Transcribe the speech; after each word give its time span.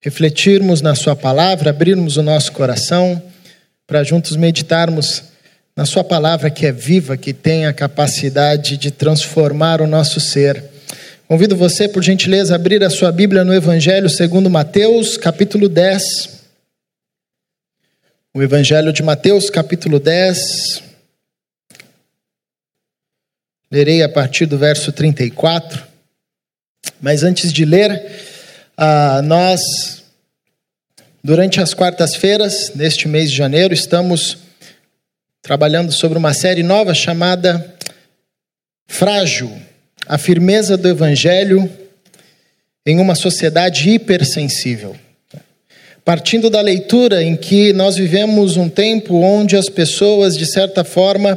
refletirmos 0.00 0.80
na 0.80 0.94
Sua 0.94 1.16
palavra, 1.16 1.70
abrirmos 1.70 2.16
o 2.16 2.22
nosso 2.22 2.52
coração 2.52 3.22
para 3.86 4.04
juntos 4.04 4.36
meditarmos 4.36 5.24
na 5.76 5.84
Sua 5.84 6.04
palavra 6.04 6.50
que 6.50 6.66
é 6.66 6.72
viva, 6.72 7.16
que 7.16 7.32
tem 7.32 7.66
a 7.66 7.72
capacidade 7.72 8.76
de 8.76 8.90
transformar 8.90 9.80
o 9.80 9.86
nosso 9.86 10.20
ser. 10.20 10.62
Convido 11.28 11.54
você, 11.54 11.86
por 11.86 12.02
gentileza, 12.02 12.54
a 12.54 12.56
abrir 12.56 12.82
a 12.82 12.88
sua 12.88 13.12
Bíblia 13.12 13.44
no 13.44 13.52
Evangelho 13.52 14.08
segundo 14.08 14.48
Mateus, 14.48 15.18
capítulo 15.18 15.68
10. 15.68 16.38
O 18.32 18.42
Evangelho 18.42 18.94
de 18.94 19.02
Mateus, 19.02 19.50
capítulo 19.50 20.00
10. 20.00 20.82
Lerei 23.70 24.02
a 24.02 24.08
partir 24.08 24.46
do 24.46 24.56
verso 24.56 24.90
34. 24.90 25.86
Mas 26.98 27.22
antes 27.22 27.52
de 27.52 27.66
ler, 27.66 28.10
ah, 28.80 29.20
nós, 29.22 30.04
durante 31.22 31.60
as 31.60 31.74
quartas-feiras, 31.74 32.70
neste 32.76 33.08
mês 33.08 33.28
de 33.28 33.36
janeiro, 33.36 33.74
estamos 33.74 34.38
trabalhando 35.42 35.90
sobre 35.90 36.16
uma 36.16 36.32
série 36.32 36.62
nova 36.62 36.94
chamada 36.94 37.74
Frágil 38.86 39.50
a 40.06 40.16
firmeza 40.16 40.76
do 40.76 40.88
Evangelho 40.88 41.68
em 42.86 43.00
uma 43.00 43.16
sociedade 43.16 43.90
hipersensível. 43.90 44.96
Partindo 46.04 46.48
da 46.48 46.60
leitura 46.60 47.22
em 47.22 47.36
que 47.36 47.72
nós 47.72 47.96
vivemos 47.96 48.56
um 48.56 48.68
tempo 48.68 49.16
onde 49.16 49.56
as 49.56 49.68
pessoas, 49.68 50.34
de 50.34 50.46
certa 50.46 50.84
forma, 50.84 51.36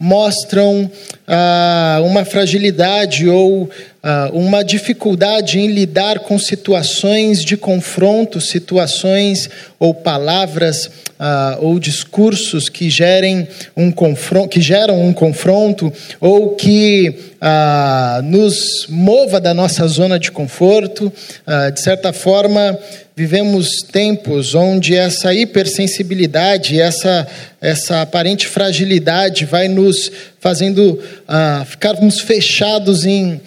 mostram 0.00 0.90
ah, 1.28 2.00
uma 2.02 2.24
fragilidade 2.24 3.28
ou 3.28 3.68
ah, 4.02 4.30
uma 4.32 4.64
dificuldade 4.64 5.58
em 5.58 5.66
lidar 5.66 6.20
com 6.20 6.38
situações 6.38 7.44
de 7.44 7.54
confronto, 7.54 8.40
situações 8.40 9.50
ou 9.78 9.92
palavras 9.92 10.90
ah, 11.18 11.58
ou 11.60 11.78
discursos 11.78 12.70
que 12.70 12.88
gerem 12.88 13.46
um 13.76 13.92
confronto, 13.92 14.48
que 14.48 14.60
geram 14.62 14.98
um 14.98 15.12
confronto 15.12 15.92
ou 16.18 16.56
que 16.56 17.14
ah, 17.38 18.22
nos 18.24 18.86
mova 18.88 19.38
da 19.38 19.52
nossa 19.52 19.86
zona 19.86 20.18
de 20.18 20.32
conforto. 20.32 21.12
Ah, 21.46 21.68
de 21.68 21.82
certa 21.82 22.10
forma, 22.10 22.78
vivemos 23.14 23.82
tempos 23.82 24.54
onde 24.54 24.96
essa 24.96 25.34
hipersensibilidade, 25.34 26.80
essa 26.80 27.28
essa 27.60 28.02
aparente 28.02 28.46
fragilidade 28.46 29.44
vai 29.44 29.68
nos 29.68 30.10
fazendo 30.38 30.98
ah, 31.28 31.64
ficarmos 31.68 32.20
fechados 32.20 33.04
em 33.04 33.40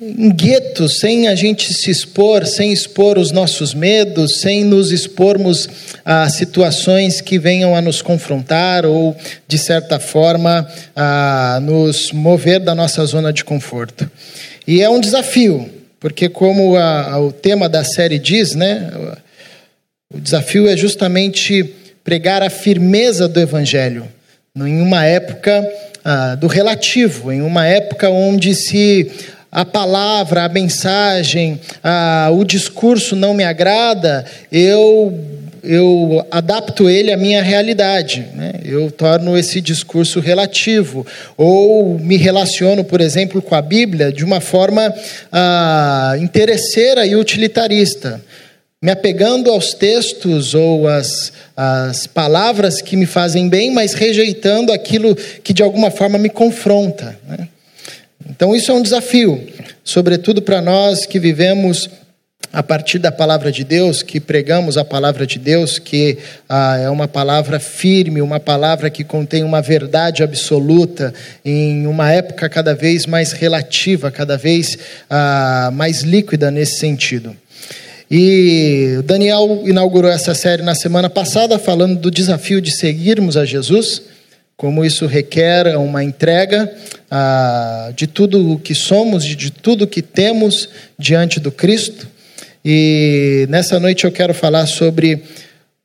em 0.00 0.28
guetos, 0.30 0.98
sem 0.98 1.28
a 1.28 1.34
gente 1.34 1.72
se 1.72 1.90
expor, 1.90 2.44
sem 2.46 2.72
expor 2.72 3.16
os 3.16 3.30
nossos 3.30 3.72
medos, 3.72 4.40
sem 4.40 4.64
nos 4.64 4.90
expormos 4.90 5.68
a 6.04 6.28
situações 6.28 7.20
que 7.20 7.38
venham 7.38 7.76
a 7.76 7.80
nos 7.80 8.02
confrontar 8.02 8.84
ou, 8.84 9.16
de 9.46 9.56
certa 9.56 10.00
forma, 10.00 10.68
a 10.96 11.60
nos 11.62 12.10
mover 12.10 12.58
da 12.58 12.74
nossa 12.74 13.04
zona 13.06 13.32
de 13.32 13.44
conforto. 13.44 14.10
E 14.66 14.82
é 14.82 14.88
um 14.88 14.98
desafio, 14.98 15.70
porque, 16.00 16.28
como 16.28 16.76
a, 16.76 17.12
a, 17.12 17.20
o 17.20 17.32
tema 17.32 17.68
da 17.68 17.84
série 17.84 18.18
diz, 18.18 18.54
né, 18.54 18.90
o 20.12 20.18
desafio 20.18 20.68
é 20.68 20.76
justamente 20.76 21.72
pregar 22.04 22.42
a 22.42 22.50
firmeza 22.50 23.26
do 23.26 23.40
Evangelho, 23.40 24.06
em 24.54 24.80
uma 24.82 25.04
época 25.04 25.66
ah, 26.04 26.34
do 26.34 26.46
relativo, 26.46 27.32
em 27.32 27.40
uma 27.40 27.66
época 27.66 28.10
onde 28.10 28.54
se 28.54 29.10
a 29.50 29.64
palavra, 29.64 30.44
a 30.44 30.48
mensagem, 30.48 31.58
a, 31.82 32.28
o 32.30 32.44
discurso 32.44 33.16
não 33.16 33.32
me 33.32 33.44
agrada, 33.44 34.24
eu, 34.52 35.16
eu 35.62 36.26
adapto 36.30 36.90
ele 36.90 37.12
à 37.12 37.16
minha 37.16 37.40
realidade. 37.40 38.26
Né? 38.34 38.52
Eu 38.64 38.90
torno 38.90 39.38
esse 39.38 39.60
discurso 39.60 40.18
relativo. 40.18 41.06
Ou 41.36 41.98
me 41.98 42.16
relaciono, 42.16 42.82
por 42.82 43.00
exemplo, 43.00 43.40
com 43.40 43.54
a 43.54 43.62
Bíblia 43.62 44.12
de 44.12 44.24
uma 44.24 44.40
forma 44.40 44.92
ah, 45.32 46.16
interesseira 46.18 47.06
e 47.06 47.14
utilitarista. 47.14 48.20
Me 48.84 48.90
apegando 48.90 49.50
aos 49.50 49.72
textos 49.72 50.52
ou 50.52 50.86
às, 50.86 51.32
às 51.56 52.06
palavras 52.06 52.82
que 52.82 52.98
me 52.98 53.06
fazem 53.06 53.48
bem, 53.48 53.72
mas 53.72 53.94
rejeitando 53.94 54.70
aquilo 54.70 55.16
que 55.16 55.54
de 55.54 55.62
alguma 55.62 55.90
forma 55.90 56.18
me 56.18 56.28
confronta. 56.28 57.18
Né? 57.26 57.48
Então, 58.28 58.54
isso 58.54 58.70
é 58.70 58.74
um 58.74 58.82
desafio, 58.82 59.42
sobretudo 59.82 60.42
para 60.42 60.60
nós 60.60 61.06
que 61.06 61.18
vivemos 61.18 61.88
a 62.52 62.62
partir 62.62 62.98
da 62.98 63.10
palavra 63.10 63.50
de 63.50 63.64
Deus, 63.64 64.02
que 64.02 64.20
pregamos 64.20 64.76
a 64.76 64.84
palavra 64.84 65.26
de 65.26 65.38
Deus, 65.38 65.78
que 65.78 66.18
ah, 66.46 66.76
é 66.76 66.90
uma 66.90 67.08
palavra 67.08 67.58
firme, 67.58 68.20
uma 68.20 68.38
palavra 68.38 68.90
que 68.90 69.02
contém 69.02 69.42
uma 69.44 69.62
verdade 69.62 70.22
absoluta, 70.22 71.14
em 71.42 71.86
uma 71.86 72.12
época 72.12 72.50
cada 72.50 72.74
vez 72.74 73.06
mais 73.06 73.32
relativa, 73.32 74.10
cada 74.10 74.36
vez 74.36 74.76
ah, 75.08 75.70
mais 75.72 76.02
líquida 76.02 76.50
nesse 76.50 76.80
sentido. 76.80 77.34
E 78.10 79.00
Daniel 79.04 79.62
inaugurou 79.64 80.10
essa 80.10 80.34
série 80.34 80.62
na 80.62 80.74
semana 80.74 81.08
passada, 81.08 81.58
falando 81.58 81.98
do 81.98 82.10
desafio 82.10 82.60
de 82.60 82.70
seguirmos 82.70 83.36
a 83.36 83.44
Jesus 83.44 84.02
como 84.56 84.84
isso 84.84 85.06
requer 85.06 85.76
uma 85.76 86.02
entrega 86.04 86.72
ah, 87.10 87.92
de 87.94 88.06
tudo 88.06 88.52
o 88.52 88.58
que 88.58 88.74
somos, 88.74 89.24
de, 89.24 89.34
de 89.34 89.50
tudo 89.50 89.84
o 89.84 89.86
que 89.86 90.02
temos 90.02 90.68
diante 90.98 91.40
do 91.40 91.50
Cristo. 91.50 92.08
E 92.64 93.46
nessa 93.48 93.78
noite 93.80 94.04
eu 94.04 94.12
quero 94.12 94.32
falar 94.32 94.66
sobre 94.66 95.22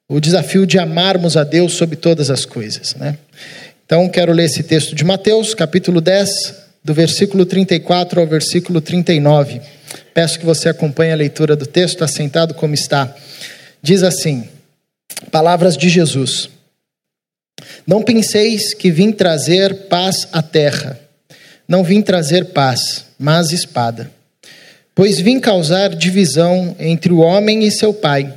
o 0.07 0.19
desafio 0.19 0.65
de 0.65 0.79
amarmos 0.79 1.35
a 1.35 1.43
Deus 1.43 1.73
sobre 1.73 1.95
todas 1.95 2.29
as 2.29 2.45
coisas. 2.45 2.95
Né? 2.95 3.17
Então 3.85 4.07
quero 4.07 4.31
ler 4.31 4.45
esse 4.45 4.63
texto 4.63 4.95
de 4.95 5.03
Mateus, 5.03 5.53
capítulo 5.53 5.99
10, 5.99 6.29
do 6.83 6.93
versículo 6.93 7.45
34 7.45 8.21
ao 8.21 8.27
versículo 8.27 8.79
39. 8.79 9.61
Peço 10.19 10.37
que 10.37 10.45
você 10.45 10.67
acompanhe 10.67 11.13
a 11.13 11.15
leitura 11.15 11.55
do 11.55 11.65
texto, 11.65 12.03
assentado 12.03 12.53
como 12.53 12.73
está. 12.73 13.15
Diz 13.81 14.03
assim: 14.03 14.49
Palavras 15.31 15.77
de 15.77 15.87
Jesus. 15.87 16.49
Não 17.87 18.03
penseis 18.03 18.73
que 18.73 18.91
vim 18.91 19.13
trazer 19.13 19.87
paz 19.87 20.27
à 20.33 20.41
terra. 20.41 20.99
Não 21.65 21.85
vim 21.85 22.01
trazer 22.01 22.47
paz, 22.47 23.05
mas 23.17 23.53
espada. 23.53 24.11
Pois 24.93 25.21
vim 25.21 25.39
causar 25.39 25.95
divisão 25.95 26.75
entre 26.77 27.13
o 27.13 27.19
homem 27.19 27.63
e 27.63 27.71
seu 27.71 27.93
pai, 27.93 28.33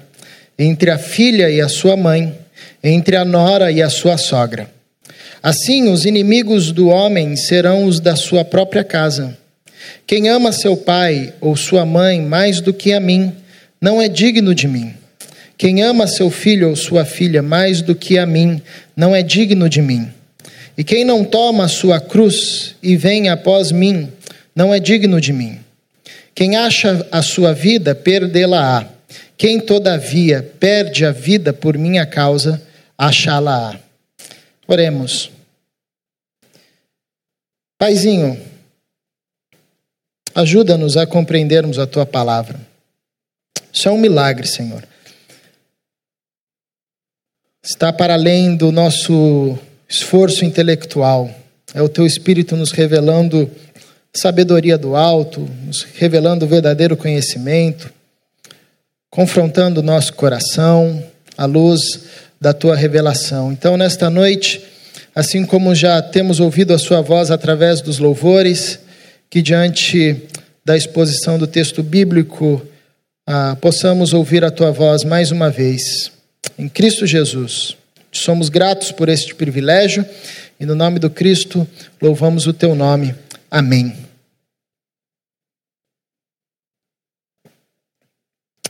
entre 0.57 0.89
a 0.89 0.99
filha 0.99 1.51
e 1.51 1.61
a 1.61 1.69
sua 1.69 1.97
mãe, 1.97 2.33
entre 2.81 3.17
a 3.17 3.25
nora 3.25 3.73
e 3.73 3.83
a 3.83 3.91
sua 3.91 4.17
sogra. 4.17 4.71
Assim, 5.43 5.91
os 5.91 6.05
inimigos 6.05 6.71
do 6.71 6.87
homem 6.87 7.35
serão 7.35 7.87
os 7.87 7.99
da 7.99 8.15
sua 8.15 8.45
própria 8.45 8.85
casa. 8.85 9.42
Quem 10.07 10.29
ama 10.29 10.53
seu 10.53 10.77
pai 10.77 11.33
ou 11.41 11.57
sua 11.57 11.85
mãe 11.85 12.21
mais 12.21 12.61
do 12.61 12.73
que 12.73 12.93
a 12.93 13.01
mim, 13.01 13.33
não 13.81 14.01
é 14.01 14.09
digno 14.09 14.55
de 14.55 14.69
mim. 14.69 14.95
Quem 15.57 15.83
ama 15.83 16.07
seu 16.07 16.31
filho 16.31 16.71
ou 16.71 16.77
sua 16.77 17.05
filha 17.05 17.43
mais 17.43 17.83
do 17.83 17.95
que 17.95 18.19
a 18.19 18.27
mim, 18.27 18.61
não 18.97 19.15
é 19.15 19.23
digno 19.23 19.69
de 19.69 19.81
mim. 19.81 20.09
E 20.77 20.83
quem 20.83 21.05
não 21.05 21.25
toma 21.25 21.65
a 21.65 21.69
sua 21.69 22.01
cruz 22.01 22.75
e 22.83 22.97
vem 22.97 23.29
após 23.29 23.71
mim, 23.71 24.11
não 24.55 24.75
é 24.75 24.81
digno 24.81 25.21
de 25.21 25.33
mim. 25.33 25.59
Quem 26.35 26.57
acha 26.57 27.07
a 27.13 27.23
sua 27.23 27.53
vida, 27.53 27.95
perdê-la-á. 27.95 28.89
Quem, 29.37 29.61
todavia, 29.61 30.43
perde 30.59 31.05
a 31.05 31.13
vida 31.13 31.53
por 31.53 31.77
minha 31.77 32.07
causa, 32.07 32.63
achá-la-á. 32.97 33.79
Oremos. 34.67 35.31
Paizinho, 37.79 38.39
ajuda-nos 40.35 40.97
a 40.97 41.07
compreendermos 41.07 41.79
a 41.79 41.87
tua 41.87 42.07
palavra. 42.07 42.61
Isso 43.73 43.89
é 43.89 43.91
um 43.91 43.99
milagre, 43.99 44.47
Senhor 44.47 44.83
está 47.65 47.93
para 47.93 48.15
além 48.15 48.57
do 48.57 48.73
nosso 48.73 49.57
esforço 49.89 50.45
intelectual. 50.45 51.31
É 51.73 51.81
o 51.81 51.89
teu 51.89 52.05
espírito 52.05 52.57
nos 52.57 52.73
revelando 52.73 53.49
sabedoria 54.13 54.77
do 54.77 54.97
alto, 54.97 55.49
nos 55.65 55.87
revelando 55.95 56.45
o 56.45 56.49
verdadeiro 56.49 56.97
conhecimento, 56.97 57.89
confrontando 59.09 59.79
o 59.79 59.83
nosso 59.83 60.13
coração 60.15 61.03
à 61.39 61.47
luz 61.47 61.81
da 62.41 62.53
tua 62.53 62.75
revelação. 62.75 63.53
Então, 63.53 63.77
nesta 63.77 64.11
noite, 64.11 64.61
assim 65.15 65.47
como 65.47 65.73
já 65.73 66.03
temos 66.03 66.41
ouvido 66.41 66.75
a 66.75 66.79
sua 66.79 67.01
voz 67.01 67.31
através 67.31 67.81
dos 67.81 68.01
louvores, 68.01 68.81
que 69.33 69.41
diante 69.41 70.29
da 70.63 70.77
exposição 70.77 71.39
do 71.39 71.47
texto 71.47 71.83
bíblico 71.83 72.61
ah, 73.27 73.57
possamos 73.63 74.13
ouvir 74.13 74.45
a 74.45 74.51
tua 74.51 74.71
voz 74.71 75.05
mais 75.05 75.31
uma 75.31 75.49
vez 75.49 76.13
em 76.59 76.69
Cristo 76.69 77.07
Jesus. 77.07 77.75
Somos 78.13 78.51
gratos 78.51 78.93
por 78.93 79.09
este 79.09 79.35
privilégio 79.35 80.05
e 80.61 80.67
no 80.67 80.75
nome 80.75 80.99
do 80.99 81.09
Cristo 81.09 81.67
louvamos 81.99 82.47
o 82.47 82.53
teu 82.53 82.75
nome. 82.75 83.15
Amém. 83.51 83.97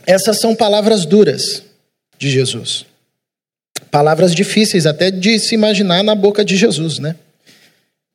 essas 0.05 0.39
são 0.39 0.55
palavras 0.55 1.05
duras 1.05 1.61
de 2.17 2.29
Jesus. 2.29 2.85
Palavras 3.91 4.33
difíceis 4.33 4.85
até 4.85 5.11
de 5.11 5.37
se 5.39 5.55
imaginar 5.55 6.03
na 6.03 6.15
boca 6.15 6.45
de 6.45 6.55
Jesus, 6.55 6.99
né? 6.99 7.17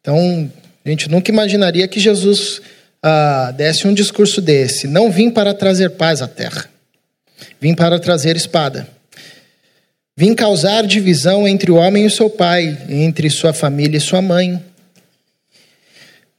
Então, 0.00 0.50
a 0.88 0.90
gente 0.90 1.10
nunca 1.10 1.30
imaginaria 1.30 1.86
que 1.86 2.00
Jesus 2.00 2.62
ah, 3.02 3.52
desse 3.54 3.86
um 3.86 3.92
discurso 3.92 4.40
desse. 4.40 4.86
Não 4.86 5.10
vim 5.10 5.30
para 5.30 5.52
trazer 5.52 5.90
paz 5.90 6.22
à 6.22 6.26
terra, 6.26 6.64
vim 7.60 7.74
para 7.74 7.98
trazer 7.98 8.36
espada. 8.36 8.88
Vim 10.16 10.34
causar 10.34 10.84
divisão 10.84 11.46
entre 11.46 11.70
o 11.70 11.76
homem 11.76 12.04
e 12.04 12.10
seu 12.10 12.28
pai, 12.28 12.76
entre 12.88 13.30
sua 13.30 13.52
família 13.52 13.98
e 13.98 14.00
sua 14.00 14.20
mãe. 14.20 14.60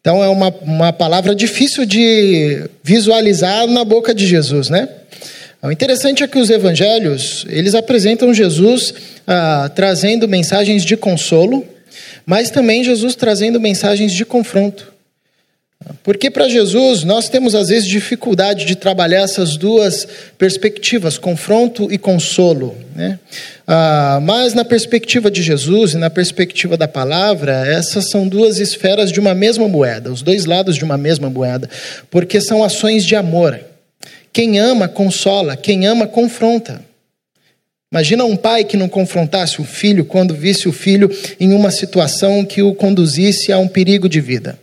Então 0.01 0.22
é 0.24 0.28
uma, 0.28 0.50
uma 0.62 0.92
palavra 0.92 1.34
difícil 1.34 1.86
de 1.86 2.68
visualizar 2.84 3.68
na 3.68 3.86
boca 3.86 4.13
de 4.13 4.28
Jesus, 4.28 4.69
né? 4.69 4.90
O 5.62 5.72
interessante 5.72 6.24
é 6.24 6.28
que 6.28 6.40
os 6.40 6.50
evangelhos, 6.50 7.46
eles 7.50 7.75
apresentam 7.75 8.34
Jesus 8.34 8.94
ah, 9.28 9.69
trazendo 9.74 10.28
mensagens 10.28 10.84
de 10.84 10.98
consolo, 10.98 11.66
mas 12.29 12.51
também 12.51 12.83
Jesus 12.83 13.15
trazendo 13.15 13.59
mensagens 13.59 14.13
de 14.13 14.23
confronto. 14.23 14.93
Porque 16.03 16.29
para 16.29 16.47
Jesus 16.47 17.03
nós 17.03 17.27
temos 17.27 17.55
às 17.55 17.69
vezes 17.69 17.89
dificuldade 17.89 18.65
de 18.65 18.75
trabalhar 18.75 19.23
essas 19.23 19.57
duas 19.57 20.07
perspectivas, 20.37 21.17
confronto 21.17 21.91
e 21.91 21.97
consolo. 21.97 22.77
Né? 22.95 23.17
Ah, 23.65 24.19
mas 24.21 24.53
na 24.53 24.63
perspectiva 24.63 25.31
de 25.31 25.41
Jesus 25.41 25.93
e 25.93 25.97
na 25.97 26.11
perspectiva 26.11 26.77
da 26.77 26.87
palavra, 26.87 27.65
essas 27.65 28.11
são 28.11 28.27
duas 28.27 28.59
esferas 28.59 29.11
de 29.11 29.19
uma 29.19 29.33
mesma 29.33 29.67
moeda, 29.67 30.11
os 30.11 30.21
dois 30.21 30.45
lados 30.45 30.75
de 30.75 30.83
uma 30.83 30.99
mesma 30.99 31.31
moeda, 31.31 31.67
porque 32.11 32.39
são 32.39 32.63
ações 32.63 33.03
de 33.03 33.15
amor. 33.15 33.59
Quem 34.31 34.59
ama, 34.59 34.87
consola, 34.87 35.57
quem 35.57 35.87
ama, 35.87 36.05
confronta. 36.05 36.88
Imagina 37.91 38.24
um 38.24 38.36
pai 38.36 38.63
que 38.63 38.77
não 38.77 38.88
confrontasse 38.88 39.59
o 39.59 39.63
filho 39.63 40.06
quando 40.06 40.36
visse 40.36 40.69
o 40.69 40.71
filho 40.71 41.09
em 41.39 41.53
uma 41.53 41.71
situação 41.71 42.45
que 42.45 42.62
o 42.62 42.75
conduzisse 42.75 43.51
a 43.51 43.57
um 43.57 43.68
perigo 43.68 44.07
de 44.07 44.21
vida. 44.21 44.59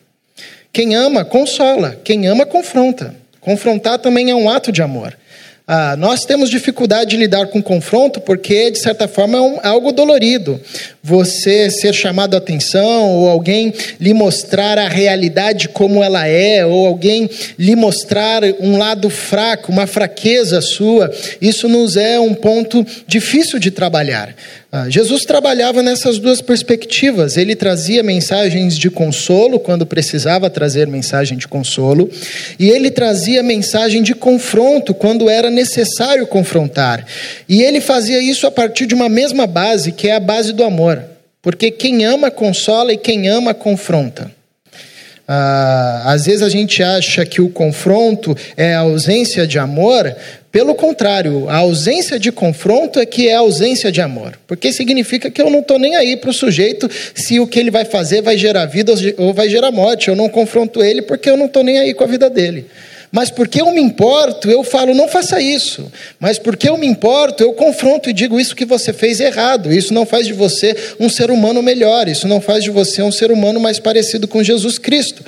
Quem 0.73 0.94
ama, 0.94 1.25
consola. 1.25 2.00
Quem 2.05 2.28
ama, 2.28 2.46
confronta. 2.46 3.17
Confrontar 3.40 3.99
também 3.99 4.31
é 4.31 4.34
um 4.34 4.49
ato 4.49 4.70
de 4.70 4.81
amor. 4.81 5.19
Ah, 5.68 5.96
nós 5.96 6.24
temos 6.24 6.48
dificuldade 6.48 7.10
de 7.10 7.16
lidar 7.16 7.48
com 7.48 7.60
confronto 7.60 8.20
porque, 8.20 8.70
de 8.70 8.78
certa 8.78 9.08
forma, 9.08 9.36
é 9.36 9.40
um, 9.40 9.58
algo 9.64 9.90
dolorido. 9.90 10.60
Você 11.02 11.68
ser 11.72 11.92
chamado 11.92 12.34
a 12.34 12.38
atenção, 12.38 13.10
ou 13.16 13.28
alguém 13.28 13.74
lhe 13.98 14.14
mostrar 14.14 14.78
a 14.78 14.86
realidade 14.86 15.68
como 15.68 16.04
ela 16.04 16.24
é, 16.24 16.64
ou 16.64 16.86
alguém 16.86 17.28
lhe 17.58 17.74
mostrar 17.74 18.44
um 18.60 18.78
lado 18.78 19.10
fraco, 19.10 19.72
uma 19.72 19.88
fraqueza 19.88 20.60
sua, 20.60 21.10
isso 21.42 21.68
nos 21.68 21.96
é 21.96 22.20
um 22.20 22.32
ponto 22.32 22.86
difícil 23.08 23.58
de 23.58 23.72
trabalhar. 23.72 24.36
Ah, 24.78 24.90
Jesus 24.90 25.23
trabalhava 25.23 25.82
nessas 25.82 26.19
duas 26.19 26.43
perspectivas. 26.43 27.38
Ele 27.38 27.56
trazia 27.56 28.02
mensagens 28.02 28.76
de 28.76 28.90
consolo 28.90 29.58
quando 29.58 29.87
precisava 29.87 30.50
trazer 30.50 30.87
mensagem 30.87 31.38
de 31.38 31.49
consolo, 31.49 32.11
e 32.58 32.69
ele 32.69 32.90
trazia 32.90 33.43
mensagem 33.43 34.02
de 34.02 34.14
confronto 34.14 34.93
quando 34.93 35.31
era 35.31 35.49
necessário 35.50 36.26
confrontar. 36.26 37.06
E 37.49 37.62
ele 37.62 37.81
fazia 37.81 38.20
isso 38.20 38.46
a 38.46 38.50
partir 38.50 38.84
de 38.84 38.94
uma 38.94 39.08
mesma 39.08 39.46
base, 39.46 39.93
que 39.93 40.08
é 40.08 40.14
a 40.14 40.20
base 40.20 40.52
do 40.52 40.62
amor. 40.62 41.02
Porque 41.40 41.70
quem 41.70 42.05
ama 42.05 42.31
consola 42.31 42.93
e 42.93 42.99
quem 42.99 43.28
ama 43.28 43.55
confronta. 43.55 44.31
Ah, 45.28 46.02
às 46.06 46.26
vezes 46.26 46.43
a 46.43 46.49
gente 46.49 46.82
acha 46.82 47.26
que 47.26 47.40
o 47.40 47.49
confronto 47.49 48.37
é 48.56 48.75
a 48.75 48.81
ausência 48.81 49.46
de 49.46 49.58
amor, 49.58 50.14
pelo 50.52 50.75
contrário, 50.75 51.49
a 51.50 51.56
ausência 51.56 52.19
de 52.19 52.32
confronto 52.32 52.99
é 52.99 53.05
que 53.05 53.28
é 53.28 53.34
a 53.34 53.40
ausência 53.40 53.93
de 53.93 54.00
amor. 54.00 54.38
Porque 54.46 54.73
significa 54.73 55.31
que 55.31 55.43
eu 55.43 55.50
não 55.50 55.58
estou 55.58 55.78
nem 55.78 55.96
aí 55.96 56.17
para 56.17 56.31
o 56.31 56.32
sujeito 56.32 56.88
se 57.14 57.38
o 57.38 57.46
que 57.46 57.58
ele 57.58 57.70
vai 57.70 57.84
fazer 57.84 58.23
vai 58.23 58.38
gerar 58.38 58.64
vida 58.64 58.94
ou 59.19 59.34
vai 59.34 59.50
gerar 59.50 59.70
morte. 59.70 60.08
Eu 60.08 60.17
não 60.17 60.28
confronto 60.28 60.82
ele 60.82 61.02
porque 61.02 61.28
eu 61.28 61.37
não 61.37 61.44
estou 61.44 61.62
nem 61.62 61.78
aí 61.78 61.93
com 61.93 62.05
a 62.05 62.06
vida 62.06 62.31
dele. 62.31 62.67
Mas 63.16 63.30
porque 63.30 63.62
eu 63.62 63.70
me 63.70 63.80
importo, 63.80 64.50
eu 64.50 64.62
falo, 64.62 64.92
não 64.92 65.08
faça 65.08 65.40
isso. 65.40 65.90
Mas 66.20 66.38
porque 66.38 66.68
eu 66.68 66.76
me 66.76 66.86
importo, 66.86 67.42
eu 67.42 67.54
confronto 67.54 68.10
e 68.10 68.12
digo 68.12 68.38
isso 68.38 68.54
que 68.54 68.66
você 68.66 68.92
fez 68.92 69.20
errado. 69.20 69.72
Isso 69.72 69.94
não 69.94 70.04
faz 70.04 70.26
de 70.26 70.34
você 70.34 70.76
um 71.00 71.08
ser 71.08 71.30
humano 71.30 71.62
melhor. 71.62 72.08
Isso 72.08 72.28
não 72.28 72.42
faz 72.42 72.62
de 72.62 72.68
você 72.68 73.00
um 73.00 73.10
ser 73.10 73.32
humano 73.32 73.58
mais 73.58 73.78
parecido 73.78 74.28
com 74.28 74.42
Jesus 74.42 74.76
Cristo. 74.76 75.24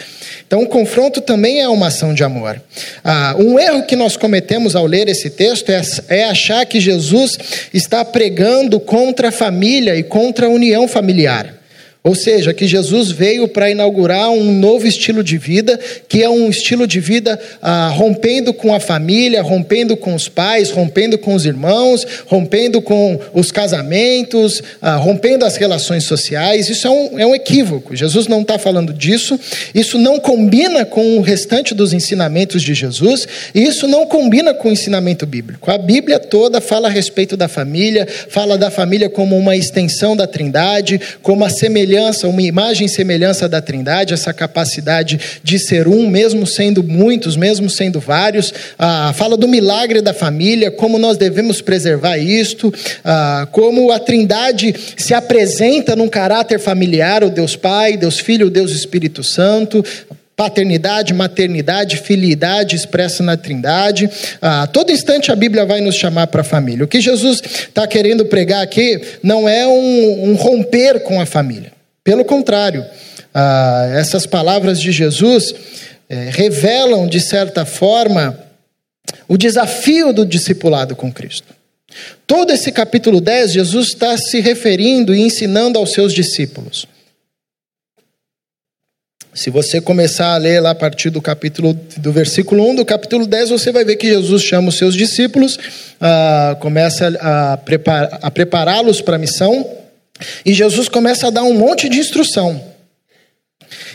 Então, 0.46 0.64
o 0.64 0.66
confronto 0.66 1.22
também 1.22 1.62
é 1.62 1.68
uma 1.70 1.86
ação 1.86 2.12
de 2.12 2.22
amor. 2.22 2.60
Ah, 3.02 3.34
um 3.38 3.58
erro 3.58 3.82
que 3.84 3.96
nós 3.96 4.18
cometemos 4.18 4.76
ao 4.76 4.84
ler 4.84 5.08
esse 5.08 5.30
texto 5.30 5.70
é, 5.70 5.80
é 6.08 6.24
achar 6.24 6.66
que 6.66 6.80
Jesus 6.80 7.38
está 7.72 8.04
pregando 8.04 8.78
contra 8.78 9.28
a 9.28 9.32
família 9.32 9.96
e 9.96 10.02
contra 10.02 10.44
a 10.44 10.50
união 10.50 10.86
familiar. 10.86 11.57
Ou 12.04 12.14
seja, 12.14 12.54
que 12.54 12.66
Jesus 12.66 13.10
veio 13.10 13.48
para 13.48 13.70
inaugurar 13.70 14.30
um 14.30 14.52
novo 14.52 14.86
estilo 14.86 15.22
de 15.22 15.36
vida, 15.36 15.78
que 16.08 16.22
é 16.22 16.30
um 16.30 16.48
estilo 16.48 16.86
de 16.86 17.00
vida 17.00 17.38
ah, 17.60 17.88
rompendo 17.92 18.54
com 18.54 18.72
a 18.72 18.78
família, 18.78 19.42
rompendo 19.42 19.96
com 19.96 20.14
os 20.14 20.28
pais, 20.28 20.70
rompendo 20.70 21.18
com 21.18 21.34
os 21.34 21.44
irmãos, 21.44 22.06
rompendo 22.26 22.80
com 22.80 23.18
os 23.34 23.50
casamentos, 23.50 24.62
ah, 24.80 24.94
rompendo 24.94 25.44
as 25.44 25.56
relações 25.56 26.04
sociais. 26.04 26.68
Isso 26.70 26.86
é 26.86 26.90
um, 26.90 27.18
é 27.18 27.26
um 27.26 27.34
equívoco. 27.34 27.96
Jesus 27.96 28.28
não 28.28 28.42
está 28.42 28.58
falando 28.58 28.92
disso. 28.94 29.38
Isso 29.74 29.98
não 29.98 30.20
combina 30.20 30.84
com 30.84 31.18
o 31.18 31.20
restante 31.20 31.74
dos 31.74 31.92
ensinamentos 31.92 32.62
de 32.62 32.74
Jesus, 32.74 33.26
e 33.52 33.64
isso 33.64 33.88
não 33.88 34.06
combina 34.06 34.54
com 34.54 34.68
o 34.68 34.72
ensinamento 34.72 35.26
bíblico. 35.26 35.70
A 35.70 35.76
Bíblia 35.76 36.20
toda 36.20 36.60
fala 36.60 36.86
a 36.86 36.90
respeito 36.90 37.36
da 37.36 37.48
família, 37.48 38.06
fala 38.28 38.56
da 38.56 38.70
família 38.70 39.10
como 39.10 39.36
uma 39.36 39.56
extensão 39.56 40.16
da 40.16 40.28
Trindade, 40.28 41.00
como 41.22 41.44
a 41.44 41.50
semelhança 41.50 41.87
semelhança, 41.88 42.28
uma 42.28 42.42
imagem 42.42 42.86
e 42.86 42.88
semelhança 42.88 43.48
da 43.48 43.62
Trindade, 43.62 44.12
essa 44.12 44.34
capacidade 44.34 45.18
de 45.42 45.58
ser 45.58 45.88
um, 45.88 46.06
mesmo 46.06 46.46
sendo 46.46 46.82
muitos, 46.82 47.34
mesmo 47.34 47.70
sendo 47.70 47.98
vários. 47.98 48.52
Ah, 48.78 49.12
fala 49.16 49.36
do 49.38 49.48
milagre 49.48 50.02
da 50.02 50.12
família, 50.12 50.70
como 50.70 50.98
nós 50.98 51.16
devemos 51.16 51.62
preservar 51.62 52.18
isto, 52.18 52.72
ah, 53.02 53.48
como 53.50 53.90
a 53.90 53.98
Trindade 53.98 54.74
se 54.96 55.14
apresenta 55.14 55.96
num 55.96 56.08
caráter 56.08 56.60
familiar, 56.60 57.24
o 57.24 57.30
Deus 57.30 57.56
Pai, 57.56 57.96
Deus 57.96 58.18
Filho, 58.18 58.48
o 58.48 58.50
Deus 58.50 58.72
Espírito 58.72 59.24
Santo, 59.24 59.82
paternidade, 60.38 61.12
maternidade, 61.12 61.96
filiidade 61.96 62.76
expressa 62.76 63.24
na 63.24 63.36
Trindade. 63.36 64.08
A 64.40 64.68
todo 64.68 64.92
instante 64.92 65.32
a 65.32 65.36
Bíblia 65.36 65.64
vai 65.64 65.80
nos 65.80 65.96
chamar 65.96 66.28
para 66.28 66.42
a 66.42 66.44
família. 66.44 66.84
O 66.84 66.88
que 66.88 67.00
Jesus 67.00 67.42
está 67.42 67.88
querendo 67.88 68.24
pregar 68.24 68.62
aqui 68.62 69.00
não 69.20 69.48
é 69.48 69.66
um, 69.66 70.30
um 70.30 70.34
romper 70.36 71.00
com 71.00 71.20
a 71.20 71.26
família. 71.26 71.77
Pelo 72.08 72.24
contrário, 72.24 72.86
ah, 73.34 73.86
essas 73.92 74.24
palavras 74.24 74.80
de 74.80 74.90
Jesus 74.92 75.54
é, 76.08 76.30
revelam, 76.30 77.06
de 77.06 77.20
certa 77.20 77.66
forma, 77.66 78.46
o 79.28 79.36
desafio 79.36 80.10
do 80.10 80.24
discipulado 80.24 80.96
com 80.96 81.12
Cristo. 81.12 81.54
Todo 82.26 82.50
esse 82.50 82.72
capítulo 82.72 83.20
10, 83.20 83.52
Jesus 83.52 83.88
está 83.88 84.16
se 84.16 84.40
referindo 84.40 85.14
e 85.14 85.20
ensinando 85.20 85.78
aos 85.78 85.92
seus 85.92 86.14
discípulos. 86.14 86.88
Se 89.34 89.50
você 89.50 89.78
começar 89.78 90.32
a 90.32 90.38
ler 90.38 90.60
lá 90.60 90.70
a 90.70 90.74
partir 90.74 91.10
do 91.10 91.20
capítulo 91.20 91.74
do 91.98 92.10
versículo 92.10 92.70
1 92.70 92.76
do 92.76 92.86
capítulo 92.86 93.26
10, 93.26 93.50
você 93.50 93.70
vai 93.70 93.84
ver 93.84 93.96
que 93.96 94.08
Jesus 94.08 94.42
chama 94.42 94.70
os 94.70 94.78
seus 94.78 94.94
discípulos, 94.94 95.58
ah, 96.00 96.56
começa 96.58 97.06
a, 97.20 97.58
prepar, 97.58 98.18
a 98.22 98.30
prepará-los 98.30 99.02
para 99.02 99.16
a 99.16 99.18
missão. 99.18 99.87
E 100.44 100.52
Jesus 100.52 100.88
começa 100.88 101.26
a 101.26 101.30
dar 101.30 101.42
um 101.42 101.54
monte 101.54 101.88
de 101.88 101.98
instrução. 101.98 102.62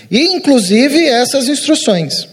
E 0.09 0.21
inclusive 0.27 1.05
essas 1.07 1.47
instruções. 1.47 2.27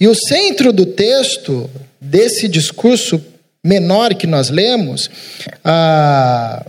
E 0.00 0.06
o 0.06 0.14
centro 0.14 0.72
do 0.72 0.86
texto 0.86 1.68
desse 2.00 2.46
discurso 2.46 3.22
menor 3.64 4.14
que 4.14 4.26
nós 4.26 4.48
lemos 4.48 5.10
ah, 5.64 6.64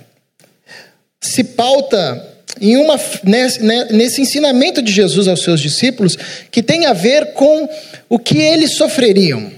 se 1.22 1.44
pauta 1.44 2.28
em 2.60 2.76
uma, 2.78 3.00
nesse, 3.24 3.60
nesse 3.62 4.22
ensinamento 4.22 4.82
de 4.82 4.92
Jesus 4.92 5.28
aos 5.28 5.44
seus 5.44 5.62
discípulos 5.62 6.18
que 6.52 6.64
tem 6.64 6.86
a 6.88 6.94
ver 6.94 7.34
com 7.34 7.70
o 8.10 8.18
que 8.18 8.40
eles 8.40 8.76
sofreriam, 8.76 9.52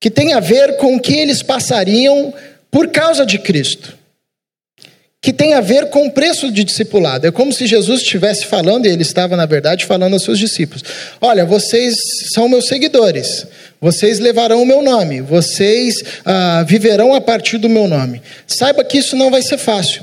que 0.00 0.10
tem 0.10 0.32
a 0.32 0.40
ver 0.40 0.76
com 0.76 0.96
o 0.96 1.00
que 1.00 1.14
eles 1.14 1.42
passariam 1.42 2.34
por 2.72 2.88
causa 2.88 3.26
de 3.26 3.38
Cristo, 3.38 3.98
que 5.20 5.30
tem 5.30 5.52
a 5.52 5.60
ver 5.60 5.90
com 5.90 6.06
o 6.06 6.10
preço 6.10 6.50
de 6.50 6.64
discipulado. 6.64 7.26
É 7.26 7.30
como 7.30 7.52
se 7.52 7.66
Jesus 7.66 8.00
estivesse 8.00 8.46
falando, 8.46 8.86
e 8.86 8.88
ele 8.88 9.02
estava, 9.02 9.36
na 9.36 9.44
verdade, 9.44 9.84
falando 9.84 10.14
aos 10.14 10.24
seus 10.24 10.38
discípulos: 10.38 10.82
Olha, 11.20 11.44
vocês 11.44 11.94
são 12.32 12.48
meus 12.48 12.66
seguidores, 12.66 13.46
vocês 13.78 14.18
levarão 14.18 14.62
o 14.62 14.66
meu 14.66 14.80
nome, 14.82 15.20
vocês 15.20 16.02
ah, 16.24 16.64
viverão 16.66 17.14
a 17.14 17.20
partir 17.20 17.58
do 17.58 17.68
meu 17.68 17.86
nome. 17.86 18.22
Saiba 18.46 18.82
que 18.82 18.98
isso 18.98 19.14
não 19.14 19.30
vai 19.30 19.42
ser 19.42 19.58
fácil. 19.58 20.02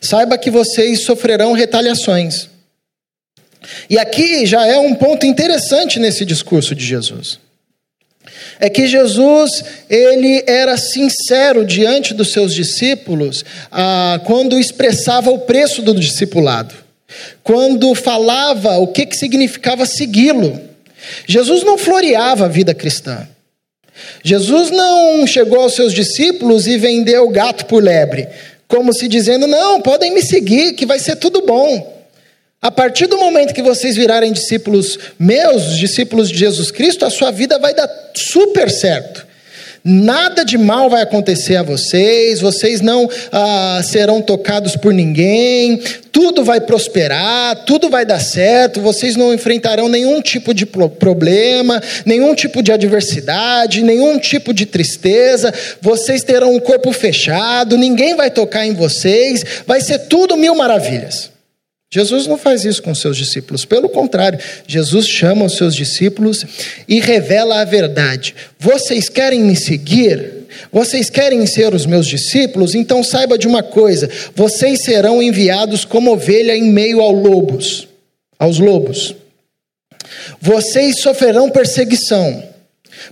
Saiba 0.00 0.36
que 0.36 0.50
vocês 0.50 1.04
sofrerão 1.04 1.52
retaliações. 1.52 2.50
E 3.88 3.98
aqui 3.98 4.44
já 4.44 4.66
é 4.66 4.78
um 4.78 4.94
ponto 4.94 5.24
interessante 5.24 5.98
nesse 5.98 6.26
discurso 6.26 6.74
de 6.74 6.84
Jesus. 6.84 7.40
É 8.64 8.70
que 8.70 8.86
Jesus, 8.86 9.62
ele 9.90 10.42
era 10.46 10.78
sincero 10.78 11.66
diante 11.66 12.14
dos 12.14 12.32
seus 12.32 12.54
discípulos 12.54 13.44
ah, 13.70 14.18
quando 14.24 14.58
expressava 14.58 15.30
o 15.30 15.40
preço 15.40 15.82
do 15.82 15.92
discipulado, 15.92 16.74
quando 17.42 17.94
falava 17.94 18.78
o 18.78 18.86
que, 18.86 19.04
que 19.04 19.18
significava 19.18 19.84
segui-lo. 19.84 20.58
Jesus 21.26 21.62
não 21.62 21.76
floreava 21.76 22.46
a 22.46 22.48
vida 22.48 22.72
cristã. 22.72 23.28
Jesus 24.22 24.70
não 24.70 25.26
chegou 25.26 25.60
aos 25.60 25.74
seus 25.74 25.92
discípulos 25.92 26.66
e 26.66 26.78
vendeu 26.78 27.28
gato 27.28 27.66
por 27.66 27.84
lebre, 27.84 28.26
como 28.66 28.94
se 28.94 29.06
dizendo: 29.06 29.46
não, 29.46 29.82
podem 29.82 30.14
me 30.14 30.22
seguir, 30.22 30.72
que 30.72 30.86
vai 30.86 30.98
ser 30.98 31.16
tudo 31.16 31.44
bom. 31.44 31.93
A 32.64 32.70
partir 32.70 33.06
do 33.06 33.18
momento 33.18 33.52
que 33.52 33.60
vocês 33.60 33.94
virarem 33.94 34.32
discípulos 34.32 34.98
meus, 35.18 35.76
discípulos 35.76 36.30
de 36.30 36.38
Jesus 36.38 36.70
Cristo, 36.70 37.04
a 37.04 37.10
sua 37.10 37.30
vida 37.30 37.58
vai 37.58 37.74
dar 37.74 37.86
super 38.14 38.70
certo. 38.70 39.26
Nada 39.84 40.46
de 40.46 40.56
mal 40.56 40.88
vai 40.88 41.02
acontecer 41.02 41.56
a 41.56 41.62
vocês, 41.62 42.40
vocês 42.40 42.80
não 42.80 43.06
ah, 43.30 43.82
serão 43.84 44.22
tocados 44.22 44.76
por 44.76 44.94
ninguém, 44.94 45.76
tudo 46.10 46.42
vai 46.42 46.58
prosperar, 46.58 47.66
tudo 47.66 47.90
vai 47.90 48.06
dar 48.06 48.18
certo, 48.18 48.80
vocês 48.80 49.14
não 49.14 49.34
enfrentarão 49.34 49.86
nenhum 49.86 50.22
tipo 50.22 50.54
de 50.54 50.64
problema, 50.64 51.82
nenhum 52.06 52.34
tipo 52.34 52.62
de 52.62 52.72
adversidade, 52.72 53.82
nenhum 53.82 54.18
tipo 54.18 54.54
de 54.54 54.64
tristeza, 54.64 55.52
vocês 55.82 56.24
terão 56.24 56.54
um 56.54 56.60
corpo 56.60 56.92
fechado, 56.92 57.76
ninguém 57.76 58.16
vai 58.16 58.30
tocar 58.30 58.64
em 58.64 58.72
vocês, 58.72 59.44
vai 59.66 59.82
ser 59.82 59.98
tudo 60.06 60.34
mil 60.34 60.54
maravilhas. 60.54 61.33
Jesus 61.94 62.26
não 62.26 62.36
faz 62.36 62.64
isso 62.64 62.82
com 62.82 62.92
seus 62.92 63.16
discípulos, 63.16 63.64
pelo 63.64 63.88
contrário, 63.88 64.36
Jesus 64.66 65.06
chama 65.06 65.44
os 65.44 65.56
seus 65.56 65.76
discípulos 65.76 66.44
e 66.88 66.98
revela 66.98 67.60
a 67.60 67.64
verdade. 67.64 68.34
Vocês 68.58 69.08
querem 69.08 69.40
me 69.40 69.54
seguir? 69.54 70.44
Vocês 70.72 71.08
querem 71.08 71.46
ser 71.46 71.72
os 71.72 71.86
meus 71.86 72.08
discípulos? 72.08 72.74
Então 72.74 73.04
saiba 73.04 73.38
de 73.38 73.46
uma 73.46 73.62
coisa: 73.62 74.10
vocês 74.34 74.82
serão 74.82 75.22
enviados 75.22 75.84
como 75.84 76.10
ovelha 76.10 76.56
em 76.56 76.64
meio 76.64 77.00
aos 77.00 77.22
lobos, 77.22 77.86
aos 78.40 78.58
lobos. 78.58 79.14
Vocês 80.40 80.98
sofrerão 80.98 81.48
perseguição 81.48 82.42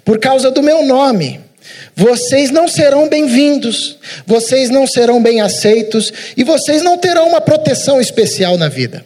por 0.05 0.19
causa 0.19 0.51
do 0.51 0.61
meu 0.61 0.85
nome. 0.85 1.39
Vocês 1.95 2.51
não 2.51 2.67
serão 2.69 3.09
bem-vindos, 3.09 3.99
vocês 4.27 4.71
não 4.71 4.87
serão 4.87 5.23
bem 5.23 5.41
aceitos 5.41 6.13
e 6.37 6.45
vocês 6.45 6.83
não 6.83 6.99
terão 6.99 7.29
uma 7.29 7.41
proteção 7.41 8.01
especial 8.01 8.57
na 8.57 8.69
vida. 8.69 9.05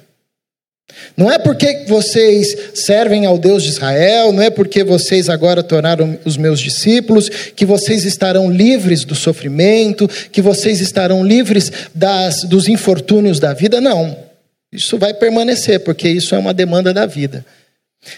Não 1.17 1.31
é 1.31 1.39
porque 1.39 1.85
vocês 1.87 2.57
servem 2.75 3.27
ao 3.27 3.39
Deus 3.39 3.63
de 3.63 3.71
Israel, 3.71 4.33
não 4.33 4.43
é 4.43 4.51
porque 4.51 4.85
vocês 4.85 5.29
agora 5.29 5.63
tornaram 5.63 6.19
os 6.25 6.37
meus 6.37 6.61
discípulos, 6.61 7.29
que 7.29 7.65
vocês 7.65 8.05
estarão 8.05 8.51
livres 8.51 9.05
do 9.05 9.15
sofrimento, 9.15 10.09
que 10.31 10.43
vocês 10.43 10.81
estarão 10.81 11.25
livres 11.25 11.73
das, 11.95 12.45
dos 12.45 12.69
infortúnios 12.69 13.41
da 13.41 13.53
vida. 13.53 13.81
Não. 13.81 14.17
Isso 14.73 14.99
vai 14.99 15.15
permanecer, 15.15 15.81
porque 15.81 16.09
isso 16.09 16.35
é 16.35 16.39
uma 16.39 16.53
demanda 16.53 16.93
da 16.93 17.07
vida. 17.07 17.45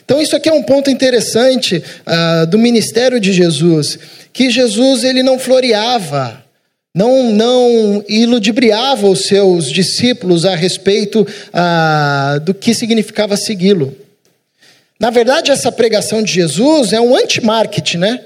Então, 0.04 0.21
isso 0.21 0.37
aqui 0.37 0.49
é 0.49 0.52
um 0.52 0.62
ponto 0.62 0.90
interessante 0.90 1.83
uh, 2.07 2.47
do 2.47 2.59
ministério 2.59 3.21
de 3.21 3.33
Jesus 3.33 3.99
que 4.38 4.50
Jesus 4.50 5.02
ele 5.02 5.21
não 5.21 5.37
floreava, 5.37 6.45
não, 6.95 7.33
não 7.33 8.04
iludibriava 8.09 9.09
os 9.09 9.26
seus 9.26 9.68
discípulos 9.68 10.45
a 10.45 10.54
respeito 10.54 11.26
ah, 11.52 12.38
do 12.45 12.54
que 12.54 12.73
significava 12.73 13.37
segui-lo. 13.37 13.97
Na 15.00 15.11
verdade, 15.11 15.50
essa 15.50 15.73
pregação 15.73 16.23
de 16.23 16.33
Jesus 16.33 16.92
é 16.92 17.00
um 17.00 17.16
anti-marketing, 17.16 17.99
né? 17.99 18.21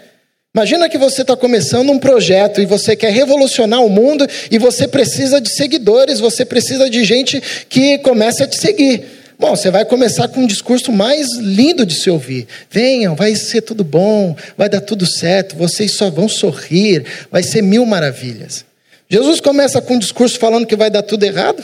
Imagina 0.54 0.86
que 0.86 0.98
você 0.98 1.22
está 1.22 1.34
começando 1.34 1.88
um 1.88 1.98
projeto 1.98 2.60
e 2.60 2.66
você 2.66 2.94
quer 2.94 3.10
revolucionar 3.10 3.82
o 3.82 3.88
mundo 3.88 4.26
e 4.50 4.58
você 4.58 4.86
precisa 4.86 5.40
de 5.40 5.50
seguidores, 5.50 6.20
você 6.20 6.44
precisa 6.44 6.90
de 6.90 7.04
gente 7.04 7.42
que 7.70 7.96
comece 8.00 8.42
a 8.42 8.46
te 8.46 8.58
seguir. 8.58 9.21
Bom, 9.42 9.56
você 9.56 9.72
vai 9.72 9.84
começar 9.84 10.28
com 10.28 10.42
um 10.42 10.46
discurso 10.46 10.92
mais 10.92 11.36
lindo 11.36 11.84
de 11.84 11.96
se 11.96 12.08
ouvir. 12.08 12.46
Venham, 12.70 13.16
vai 13.16 13.34
ser 13.34 13.60
tudo 13.62 13.82
bom, 13.82 14.36
vai 14.56 14.68
dar 14.68 14.80
tudo 14.80 15.04
certo, 15.04 15.56
vocês 15.56 15.96
só 15.96 16.08
vão 16.08 16.28
sorrir, 16.28 17.04
vai 17.28 17.42
ser 17.42 17.60
mil 17.60 17.84
maravilhas. 17.84 18.64
Jesus 19.10 19.40
começa 19.40 19.82
com 19.82 19.94
um 19.94 19.98
discurso 19.98 20.38
falando 20.38 20.64
que 20.64 20.76
vai 20.76 20.88
dar 20.90 21.02
tudo 21.02 21.24
errado, 21.24 21.60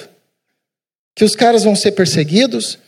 que 1.14 1.25
os 1.25 1.37
caras 1.37 1.62
vão 1.62 1.76
ser 1.76 1.92
perseguidos, 1.92 2.80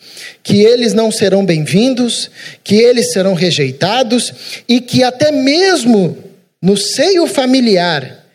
que 0.42 0.60
eles 0.60 0.92
não 0.92 1.12
serão 1.12 1.46
bem-vindos, 1.46 2.28
que 2.64 2.74
eles 2.74 3.12
serão 3.12 3.34
rejeitados 3.34 4.64
e 4.66 4.80
que 4.80 5.04
até 5.04 5.30
mesmo 5.30 6.18
no 6.60 6.76
seio 6.76 7.28
familiar 7.28 8.26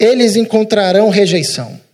eles 0.00 0.34
encontrarão 0.34 1.10
rejeição 1.10 1.85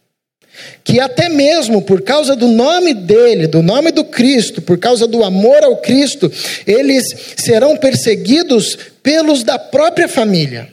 que 0.84 1.00
até 1.00 1.28
mesmo 1.28 1.82
por 1.82 2.02
causa 2.02 2.34
do 2.34 2.48
nome 2.48 2.94
dele, 2.94 3.46
do 3.46 3.62
nome 3.62 3.90
do 3.90 4.04
Cristo, 4.04 4.60
por 4.60 4.78
causa 4.78 5.06
do 5.06 5.22
amor 5.22 5.62
ao 5.62 5.76
Cristo, 5.76 6.30
eles 6.66 7.34
serão 7.36 7.76
perseguidos 7.76 8.76
pelos 9.02 9.42
da 9.42 9.58
própria 9.58 10.08
família. 10.08 10.68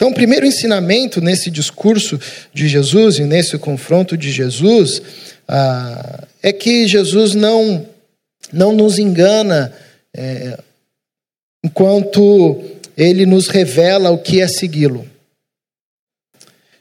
Então, 0.00 0.08
o 0.08 0.14
primeiro 0.14 0.46
ensinamento 0.46 1.20
nesse 1.20 1.50
discurso 1.50 2.18
de 2.54 2.66
Jesus 2.66 3.18
e 3.18 3.24
nesse 3.24 3.58
confronto 3.58 4.16
de 4.16 4.32
Jesus 4.32 5.02
ah, 5.46 6.26
é 6.42 6.54
que 6.54 6.88
Jesus 6.88 7.34
não, 7.34 7.86
não 8.50 8.72
nos 8.72 8.98
engana 8.98 9.70
é, 10.16 10.58
enquanto 11.62 12.64
ele 12.96 13.26
nos 13.26 13.48
revela 13.48 14.10
o 14.10 14.16
que 14.18 14.40
é 14.40 14.48
segui-lo. 14.48 15.09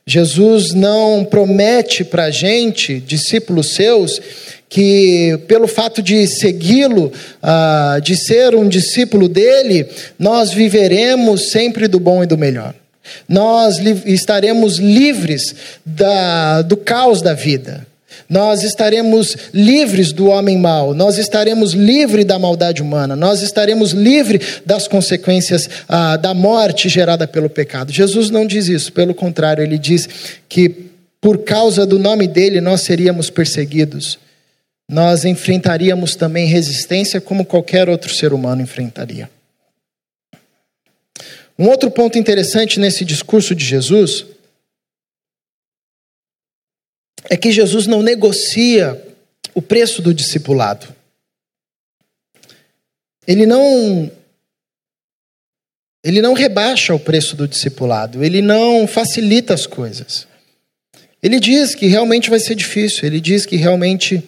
Jesus 0.10 0.74
não 0.74 1.24
promete 1.24 2.04
para 2.04 2.24
a 2.24 2.32
gente, 2.32 3.00
discípulos 3.00 3.76
seus, 3.76 4.20
que 4.68 5.40
pelo 5.48 5.68
fato 5.68 6.02
de 6.02 6.26
segui-lo, 6.26 7.12
ah, 7.44 8.00
de 8.02 8.16
ser 8.16 8.56
um 8.56 8.68
discípulo 8.68 9.30
dele, 9.30 9.88
nós 10.18 10.52
viveremos 10.52 11.52
sempre 11.52 11.88
do 11.88 12.00
bom 12.00 12.24
e 12.24 12.26
do 12.26 12.40
melhor. 12.40 12.74
Nós 13.28 13.78
estaremos 14.04 14.80
livres 14.80 15.56
da, 15.86 16.64
do 16.64 16.76
caos 16.76 17.22
da 17.22 17.36
vida 17.36 17.86
nós 18.28 18.64
estaremos 18.64 19.36
livres 19.54 20.12
do 20.12 20.28
homem 20.28 20.58
mau, 20.58 20.94
nós 20.94 21.18
estaremos 21.18 21.74
livres 21.74 22.26
da 22.26 22.40
maldade 22.40 22.82
humana, 22.82 23.16
nós 23.16 23.42
estaremos 23.42 23.92
livres 23.92 24.62
das 24.66 24.88
consequências 24.88 25.70
ah, 25.88 26.18
da 26.18 26.34
morte 26.34 26.90
gerada 26.90 27.28
pelo 27.28 27.50
pecado. 27.50 27.92
Jesus 27.92 28.30
não 28.30 28.46
diz 28.46 28.68
isso, 28.68 28.92
pelo 28.92 29.14
contrário, 29.14 29.64
ele 29.64 29.78
diz 29.78 30.10
que 30.48 30.90
por 31.22 31.40
causa 31.40 31.86
do 31.86 32.00
nome 32.00 32.28
dele 32.28 32.62
nós 32.62 32.82
seríamos 32.82 33.30
perseguidos, 33.30 34.18
nós 34.90 35.26
enfrentaríamos 35.26 36.16
também 36.16 36.48
resistência 36.48 37.22
como 37.22 37.46
qualquer 37.46 37.90
outro 37.90 38.14
ser 38.14 38.34
humano 38.34 38.62
enfrentaria. 38.62 39.30
Um 41.58 41.68
outro 41.68 41.92
ponto 41.92 42.18
interessante 42.18 42.80
nesse 42.80 43.04
discurso 43.04 43.54
de 43.54 43.66
Jesus 43.66 44.26
é 47.30 47.38
que 47.38 47.52
Jesus 47.52 47.86
não 47.86 48.02
negocia 48.02 49.02
o 49.54 49.62
preço 49.62 50.02
do 50.02 50.14
discipulado. 50.14 50.88
Ele 53.28 53.46
não 53.46 54.12
ele 56.04 56.22
não 56.22 56.34
rebaixa 56.34 56.96
o 56.96 57.00
preço 57.00 57.36
do 57.36 57.48
discipulado, 57.48 58.24
ele 58.24 58.42
não 58.42 58.88
facilita 58.88 59.54
as 59.54 59.68
coisas. 59.68 60.26
Ele 61.22 61.40
diz 61.40 61.76
que 61.76 61.88
realmente 61.88 62.30
vai 62.30 62.40
ser 62.40 62.56
difícil, 62.56 63.06
ele 63.06 63.20
diz 63.20 63.46
que 63.46 63.58
realmente 63.58 64.24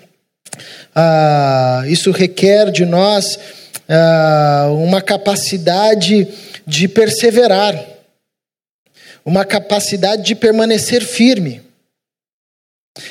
ah, 0.93 1.83
isso 1.87 2.11
requer 2.11 2.69
de 2.71 2.85
nós 2.85 3.39
ah, 3.87 4.67
uma 4.73 5.01
capacidade 5.01 6.27
de 6.67 6.87
perseverar, 6.89 7.81
uma 9.23 9.45
capacidade 9.45 10.23
de 10.23 10.35
permanecer 10.35 11.03
firme. 11.03 11.70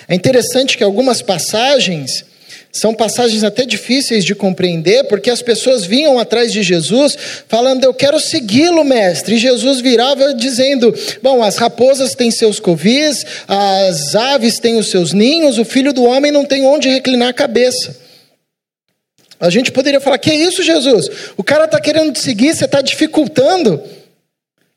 É 0.09 0.15
interessante 0.15 0.77
que 0.77 0.85
algumas 0.85 1.23
passagens 1.23 2.25
são 2.73 2.95
passagens 2.95 3.43
até 3.43 3.65
difíceis 3.65 4.25
de 4.25 4.35
compreender, 4.35 5.05
porque 5.05 5.29
as 5.29 5.43
pessoas 5.43 5.85
vinham 5.85 6.19
atrás 6.19 6.53
de 6.53 6.63
Jesus 6.63 7.17
falando: 7.49 7.83
Eu 7.85 7.93
quero 7.93 8.21
segui-lo, 8.21 8.85
mestre. 8.85 9.35
E 9.35 9.39
Jesus 9.39 9.81
virava 9.81 10.35
dizendo: 10.35 10.95
Bom, 11.23 11.43
as 11.43 11.57
raposas 11.57 12.15
têm 12.15 12.31
seus 12.31 12.61
covis, 12.61 13.25
as 13.49 14.15
aves 14.15 14.59
têm 14.59 14.77
os 14.77 14.91
seus 14.91 15.13
ninhos, 15.13 15.59
o 15.59 15.65
filho 15.65 15.93
do 15.93 16.05
homem 16.05 16.31
não 16.31 16.45
tem 16.45 16.65
onde 16.65 16.89
reclinar 16.89 17.29
a 17.29 17.35
cabeça. 17.35 17.97
A 19.41 19.51
gente 19.51 19.73
poderia 19.73 20.01
falar: 20.01 20.19
Que 20.19 20.33
isso, 20.33 20.63
Jesus? 20.63 21.09
O 21.37 21.43
cara 21.43 21.65
está 21.65 21.81
querendo 21.81 22.13
te 22.13 22.21
seguir, 22.21 22.55
você 22.55 22.67
está 22.67 22.81
dificultando. 22.81 23.83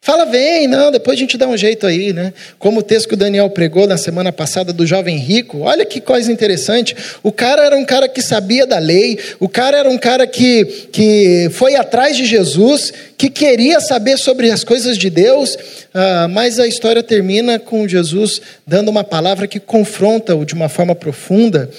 Fala, 0.04 0.26
vem, 0.26 0.68
não, 0.68 0.92
depois 0.92 1.16
a 1.18 1.22
gente 1.22 1.38
dá 1.38 1.48
um 1.48 1.56
jeito 1.56 1.88
aí, 1.88 2.12
né? 2.12 2.34
Como 2.60 2.82
o 2.82 2.84
texto 2.84 3.08
que 3.08 3.14
o 3.14 3.18
Daniel 3.18 3.50
pregou 3.50 3.88
na 3.88 3.96
semana 3.96 4.34
passada 4.34 4.74
do 4.74 4.86
jovem 4.86 5.16
rico, 5.18 5.60
olha 5.60 5.86
que 5.86 6.02
coisa 6.02 6.30
interessante. 6.30 6.94
O 7.24 7.32
cara 7.32 7.66
era 7.66 7.78
um 7.78 7.86
cara 7.86 8.10
que 8.10 8.22
sabia 8.22 8.68
da 8.68 8.80
lei, 8.80 9.18
o 9.40 9.48
cara 9.48 9.78
era 9.78 9.90
um 9.90 9.98
cara 9.98 10.28
que, 10.28 10.66
que 10.92 11.50
foi 11.54 11.76
atrás 11.76 12.18
de 12.18 12.26
Jesus, 12.26 12.92
que 13.18 13.30
queria 13.30 13.80
saber 13.80 14.18
sobre 14.18 14.52
as 14.52 14.62
coisas 14.66 14.98
de 14.98 15.10
Deus, 15.10 15.56
uh, 15.56 16.28
mas 16.30 16.60
a 16.60 16.68
história 16.68 17.02
termina 17.02 17.58
com 17.58 17.88
Jesus 17.88 18.42
dando 18.68 18.90
uma 18.90 19.06
palavra 19.06 19.48
que 19.48 19.58
confronta-o 19.58 20.44
de 20.44 20.54
uma 20.54 20.68
forma 20.68 20.94
profunda, 20.94 21.70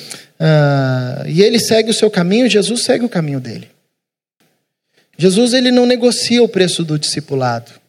uh, 0.40 1.28
e 1.28 1.42
ele 1.42 1.58
segue 1.58 1.90
o 1.90 1.94
seu 1.94 2.10
caminho, 2.10 2.48
Jesus 2.48 2.84
segue 2.84 3.04
o 3.04 3.08
caminho 3.10 3.38
dele. 3.38 3.68
Jesus 5.18 5.52
ele 5.52 5.70
não 5.70 5.84
negocia 5.84 6.42
o 6.42 6.48
preço 6.48 6.82
do 6.82 6.98
discipulado 6.98 7.83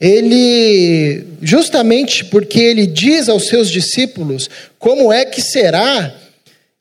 ele, 0.00 1.24
justamente 1.40 2.24
porque 2.24 2.60
ele 2.60 2.86
diz 2.86 3.28
aos 3.28 3.48
seus 3.48 3.70
discípulos 3.70 4.48
como 4.78 5.12
é 5.12 5.24
que 5.24 5.40
será, 5.40 6.14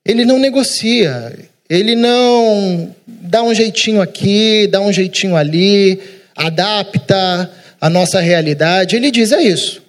ele 0.06 0.26
não 0.26 0.38
negocia, 0.38 1.34
ele 1.70 1.96
não 1.96 2.94
dá 3.08 3.42
um 3.42 3.54
jeitinho 3.54 4.02
aqui, 4.02 4.68
dá 4.68 4.82
um 4.82 4.92
jeitinho 4.92 5.36
ali, 5.36 6.00
adapta 6.36 7.52
a 7.80 7.90
nossa 7.90 8.20
realidade, 8.20 8.96
ele 8.96 9.10
diz: 9.10 9.32
é 9.32 9.42
isso. 9.42 9.82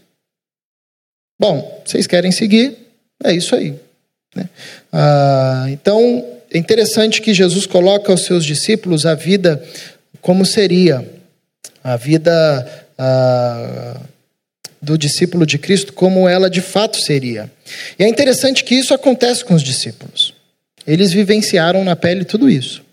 Bom, 1.38 1.82
vocês 1.84 2.06
querem 2.06 2.32
seguir, 2.32 2.76
é 3.22 3.32
isso 3.32 3.54
aí. 3.54 3.74
Né? 4.34 4.48
Ah, 4.92 5.66
então, 5.68 6.24
é 6.50 6.58
interessante 6.58 7.20
que 7.20 7.34
Jesus 7.34 7.66
coloca 7.66 8.10
aos 8.10 8.24
seus 8.24 8.44
discípulos 8.44 9.04
a 9.04 9.14
vida 9.14 9.62
como 10.22 10.46
seria, 10.46 11.06
a 11.84 11.96
vida 11.96 12.85
do 14.80 14.96
discípulo 14.96 15.44
de 15.44 15.58
Cristo 15.58 15.92
como 15.92 16.28
ela 16.28 16.48
de 16.48 16.60
fato 16.60 16.96
seria. 17.00 17.50
E 17.98 18.04
é 18.04 18.08
interessante 18.08 18.62
que 18.64 18.74
isso 18.74 18.94
acontece 18.94 19.44
com 19.44 19.54
os 19.54 19.62
discípulos. 19.62 20.34
Eles 20.86 21.12
vivenciaram 21.12 21.82
na 21.82 21.96
pele 21.96 22.24
tudo 22.24 22.48
isso. 22.48 22.85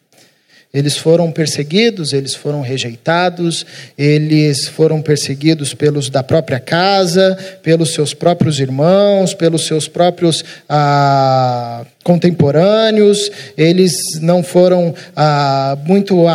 Eles 0.74 0.98
foram 0.98 1.32
perseguidos, 1.32 2.14
eles 2.14 2.34
foram 2.34 2.62
rejeitados, 2.62 3.64
eles 3.96 4.68
foram 4.68 5.04
perseguidos 5.04 5.76
pelos 5.76 6.10
da 6.10 6.24
própria 6.24 6.60
casa, 6.60 7.38
pelos 7.62 7.94
seus 7.94 8.16
próprios 8.16 8.60
irmãos, 8.60 9.36
pelos 9.36 9.68
seus 9.68 9.88
próprios 9.88 10.44
ah, 10.68 11.86
contemporâneos, 12.04 13.32
eles 13.56 14.20
não 14.20 14.42
foram 14.42 14.96
ah, 15.16 15.78
muito, 15.86 16.26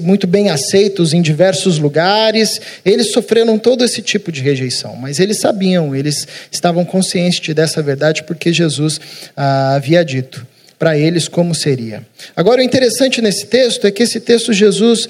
muito 0.00 0.26
bem 0.26 0.48
aceitos 0.48 1.12
em 1.12 1.20
diversos 1.20 1.78
lugares, 1.78 2.62
eles 2.86 3.12
sofreram 3.12 3.58
todo 3.58 3.84
esse 3.84 4.00
tipo 4.00 4.32
de 4.32 4.40
rejeição, 4.40 4.96
mas 4.96 5.20
eles 5.20 5.38
sabiam, 5.38 5.94
eles 5.94 6.26
estavam 6.50 6.82
conscientes 6.82 7.54
dessa 7.54 7.82
verdade 7.82 8.22
porque 8.22 8.54
Jesus 8.54 8.98
ah, 9.36 9.74
havia 9.74 10.02
dito 10.02 10.46
para 10.82 10.98
eles 10.98 11.28
como 11.28 11.54
seria. 11.54 12.04
Agora, 12.34 12.60
o 12.60 12.64
interessante 12.64 13.22
nesse 13.22 13.46
texto 13.46 13.86
é 13.86 13.90
que 13.92 14.02
esse 14.02 14.18
texto 14.18 14.52
Jesus 14.52 15.08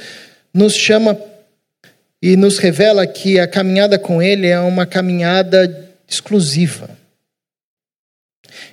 nos 0.52 0.74
chama 0.74 1.18
e 2.20 2.36
nos 2.36 2.58
revela 2.58 3.06
que 3.06 3.40
a 3.40 3.46
caminhada 3.46 3.98
com 3.98 4.22
Ele 4.22 4.46
é 4.46 4.60
uma 4.60 4.84
caminhada 4.84 5.88
exclusiva. 6.06 6.90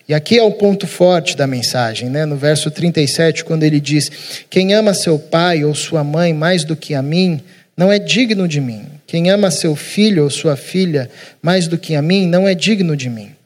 E 0.09 0.13
aqui 0.13 0.37
é 0.37 0.43
o 0.43 0.51
ponto 0.51 0.85
forte 0.87 1.37
da 1.37 1.47
mensagem, 1.47 2.09
né? 2.09 2.25
no 2.25 2.35
verso 2.35 2.69
37, 2.69 3.45
quando 3.45 3.63
ele 3.63 3.79
diz: 3.79 4.11
Quem 4.49 4.73
ama 4.73 4.93
seu 4.93 5.17
pai 5.17 5.63
ou 5.63 5.73
sua 5.73 6.03
mãe 6.03 6.33
mais 6.33 6.65
do 6.65 6.75
que 6.75 6.93
a 6.93 7.01
mim, 7.01 7.39
não 7.77 7.89
é 7.89 7.97
digno 7.97 8.45
de 8.45 8.59
mim. 8.59 8.85
Quem 9.07 9.29
ama 9.29 9.49
seu 9.51 9.73
filho 9.73 10.25
ou 10.25 10.29
sua 10.29 10.57
filha 10.57 11.09
mais 11.41 11.65
do 11.65 11.77
que 11.77 11.95
a 11.95 12.01
mim, 12.01 12.27
não 12.27 12.45
é 12.45 12.53
digno 12.53 12.97
de 12.97 13.09
mim. 13.09 13.38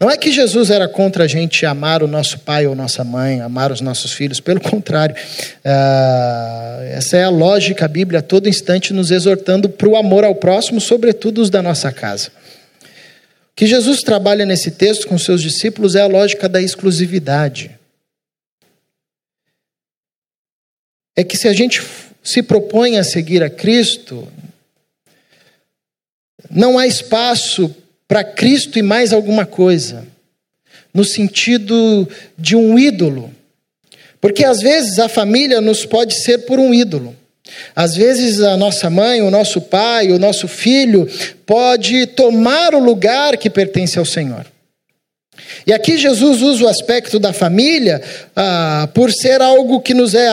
Não 0.00 0.10
é 0.10 0.16
que 0.16 0.30
Jesus 0.32 0.70
era 0.70 0.88
contra 0.88 1.24
a 1.24 1.26
gente 1.26 1.66
amar 1.66 2.02
o 2.02 2.06
nosso 2.06 2.38
pai 2.40 2.66
ou 2.66 2.74
nossa 2.74 3.04
mãe, 3.04 3.40
amar 3.40 3.70
os 3.70 3.80
nossos 3.80 4.12
filhos, 4.12 4.40
pelo 4.40 4.60
contrário. 4.60 5.14
Uh, 5.14 6.82
essa 6.92 7.16
é 7.16 7.24
a 7.24 7.30
lógica, 7.30 7.84
a 7.84 7.88
Bíblia 7.88 8.20
a 8.20 8.22
todo 8.22 8.48
instante 8.48 8.92
nos 8.92 9.10
exortando 9.10 9.68
para 9.68 9.88
o 9.88 9.96
amor 9.96 10.24
ao 10.24 10.34
próximo, 10.34 10.80
sobretudo 10.80 11.42
os 11.42 11.50
da 11.50 11.62
nossa 11.62 11.92
casa. 11.92 12.28
O 12.28 13.56
que 13.56 13.66
Jesus 13.66 14.02
trabalha 14.02 14.44
nesse 14.44 14.70
texto 14.70 15.06
com 15.06 15.18
seus 15.18 15.42
discípulos 15.42 15.94
é 15.94 16.02
a 16.02 16.06
lógica 16.06 16.48
da 16.48 16.60
exclusividade. 16.60 17.70
É 21.14 21.24
que 21.24 21.36
se 21.36 21.48
a 21.48 21.52
gente 21.52 21.82
se 22.22 22.42
propõe 22.42 22.98
a 22.98 23.04
seguir 23.04 23.42
a 23.42 23.48
Cristo, 23.48 24.28
não 26.50 26.78
há 26.78 26.86
espaço 26.86 27.74
para 28.08 28.24
Cristo 28.24 28.78
e 28.78 28.82
mais 28.82 29.12
alguma 29.12 29.44
coisa, 29.44 30.06
no 30.92 31.04
sentido 31.04 32.08
de 32.38 32.56
um 32.56 32.78
ídolo. 32.78 33.30
Porque 34.20 34.44
às 34.44 34.60
vezes 34.60 34.98
a 34.98 35.08
família 35.08 35.60
nos 35.60 35.84
pode 35.84 36.14
ser 36.14 36.38
por 36.38 36.58
um 36.58 36.72
ídolo. 36.72 37.14
Às 37.74 37.94
vezes 37.94 38.40
a 38.40 38.56
nossa 38.56 38.90
mãe, 38.90 39.22
o 39.22 39.30
nosso 39.30 39.60
pai, 39.60 40.10
o 40.10 40.18
nosso 40.18 40.48
filho 40.48 41.08
pode 41.44 42.06
tomar 42.06 42.74
o 42.74 42.80
lugar 42.80 43.36
que 43.36 43.48
pertence 43.48 43.98
ao 43.98 44.04
Senhor. 44.04 44.46
E 45.66 45.72
aqui 45.72 45.98
Jesus 45.98 46.42
usa 46.42 46.64
o 46.64 46.68
aspecto 46.68 47.18
da 47.18 47.32
família 47.32 48.00
ah, 48.36 48.88
por 48.94 49.12
ser 49.12 49.42
algo 49.42 49.80
que 49.80 49.92
nos 49.92 50.14
é 50.14 50.28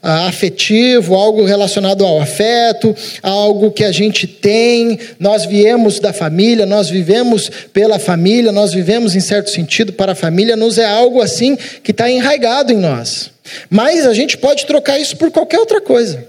afetivo, 0.00 1.14
algo 1.14 1.44
relacionado 1.44 2.06
ao 2.06 2.18
afeto, 2.18 2.96
algo 3.22 3.70
que 3.70 3.84
a 3.84 3.92
gente 3.92 4.26
tem. 4.26 4.98
Nós 5.20 5.44
viemos 5.44 6.00
da 6.00 6.10
família, 6.14 6.64
nós 6.64 6.88
vivemos 6.88 7.50
pela 7.70 7.98
família, 7.98 8.50
nós 8.50 8.72
vivemos 8.72 9.14
em 9.14 9.20
certo 9.20 9.50
sentido 9.50 9.92
para 9.92 10.12
a 10.12 10.14
família, 10.14 10.56
nos 10.56 10.78
é 10.78 10.86
algo 10.86 11.20
assim 11.20 11.54
que 11.82 11.90
está 11.90 12.10
enraigado 12.10 12.72
em 12.72 12.78
nós. 12.78 13.30
Mas 13.68 14.06
a 14.06 14.14
gente 14.14 14.38
pode 14.38 14.64
trocar 14.64 14.98
isso 14.98 15.18
por 15.18 15.30
qualquer 15.30 15.58
outra 15.58 15.82
coisa. 15.82 16.26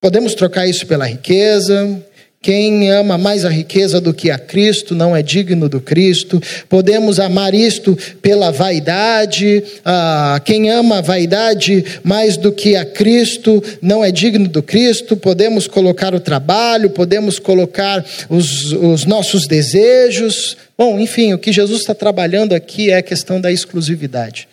Podemos 0.00 0.34
trocar 0.34 0.66
isso 0.66 0.86
pela 0.86 1.04
riqueza, 1.04 2.02
quem 2.42 2.90
ama 2.90 3.18
mais 3.18 3.44
a 3.44 3.50
riqueza 3.50 4.00
do 4.00 4.14
que 4.14 4.30
a 4.30 4.38
Cristo 4.38 4.94
não 4.94 5.14
é 5.14 5.22
digno 5.22 5.68
do 5.68 5.78
Cristo. 5.78 6.40
Podemos 6.70 7.20
amar 7.20 7.52
isto 7.52 7.98
pela 8.22 8.50
vaidade. 8.50 9.62
Ah, 9.84 10.40
quem 10.42 10.70
ama 10.70 10.98
a 10.98 11.00
vaidade 11.02 11.84
mais 12.02 12.38
do 12.38 12.50
que 12.50 12.76
a 12.76 12.84
Cristo 12.86 13.62
não 13.82 14.02
é 14.02 14.10
digno 14.10 14.48
do 14.48 14.62
Cristo. 14.62 15.18
Podemos 15.18 15.66
colocar 15.66 16.14
o 16.14 16.20
trabalho, 16.20 16.88
podemos 16.88 17.38
colocar 17.38 18.02
os, 18.30 18.72
os 18.72 19.04
nossos 19.04 19.46
desejos. 19.46 20.56
Bom, 20.78 20.98
enfim, 20.98 21.34
o 21.34 21.38
que 21.38 21.52
Jesus 21.52 21.80
está 21.80 21.94
trabalhando 21.94 22.54
aqui 22.54 22.90
é 22.90 22.96
a 22.96 23.02
questão 23.02 23.38
da 23.38 23.52
exclusividade. 23.52 24.48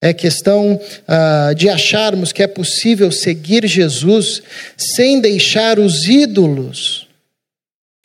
É 0.00 0.12
questão 0.12 0.74
uh, 0.74 1.54
de 1.54 1.70
acharmos 1.70 2.30
que 2.30 2.42
é 2.42 2.46
possível 2.46 3.10
seguir 3.10 3.66
Jesus 3.66 4.42
sem 4.76 5.20
deixar 5.20 5.78
os 5.78 6.04
ídolos 6.04 7.06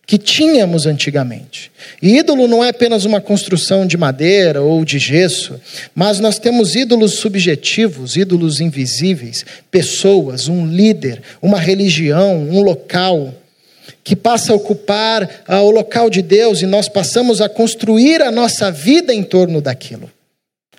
que 0.08 0.18
tínhamos 0.18 0.86
antigamente. 0.86 1.72
E 2.02 2.18
ídolo 2.18 2.48
não 2.48 2.64
é 2.64 2.70
apenas 2.70 3.06
uma 3.06 3.22
construção 3.22 3.86
de 3.86 3.98
madeira 3.98 4.62
ou 4.62 4.84
de 4.86 5.00
gesso, 5.00 5.60
mas 5.94 6.20
nós 6.20 6.40
temos 6.40 6.76
ídolos 6.76 7.14
subjetivos, 7.16 8.16
ídolos 8.16 8.60
invisíveis, 8.62 9.46
pessoas, 9.70 10.48
um 10.48 10.66
líder, 10.66 11.22
uma 11.42 11.60
religião, 11.60 12.38
um 12.50 12.62
local 12.62 13.34
que 14.04 14.16
passa 14.16 14.54
a 14.54 14.56
ocupar 14.56 15.24
uh, 15.48 15.56
o 15.58 15.72
local 15.72 16.10
de 16.10 16.22
Deus 16.22 16.62
e 16.62 16.66
nós 16.66 16.88
passamos 16.88 17.42
a 17.42 17.50
construir 17.50 18.22
a 18.22 18.32
nossa 18.32 18.72
vida 18.72 19.14
em 19.14 19.24
torno 19.24 19.62
daquilo 19.62 20.10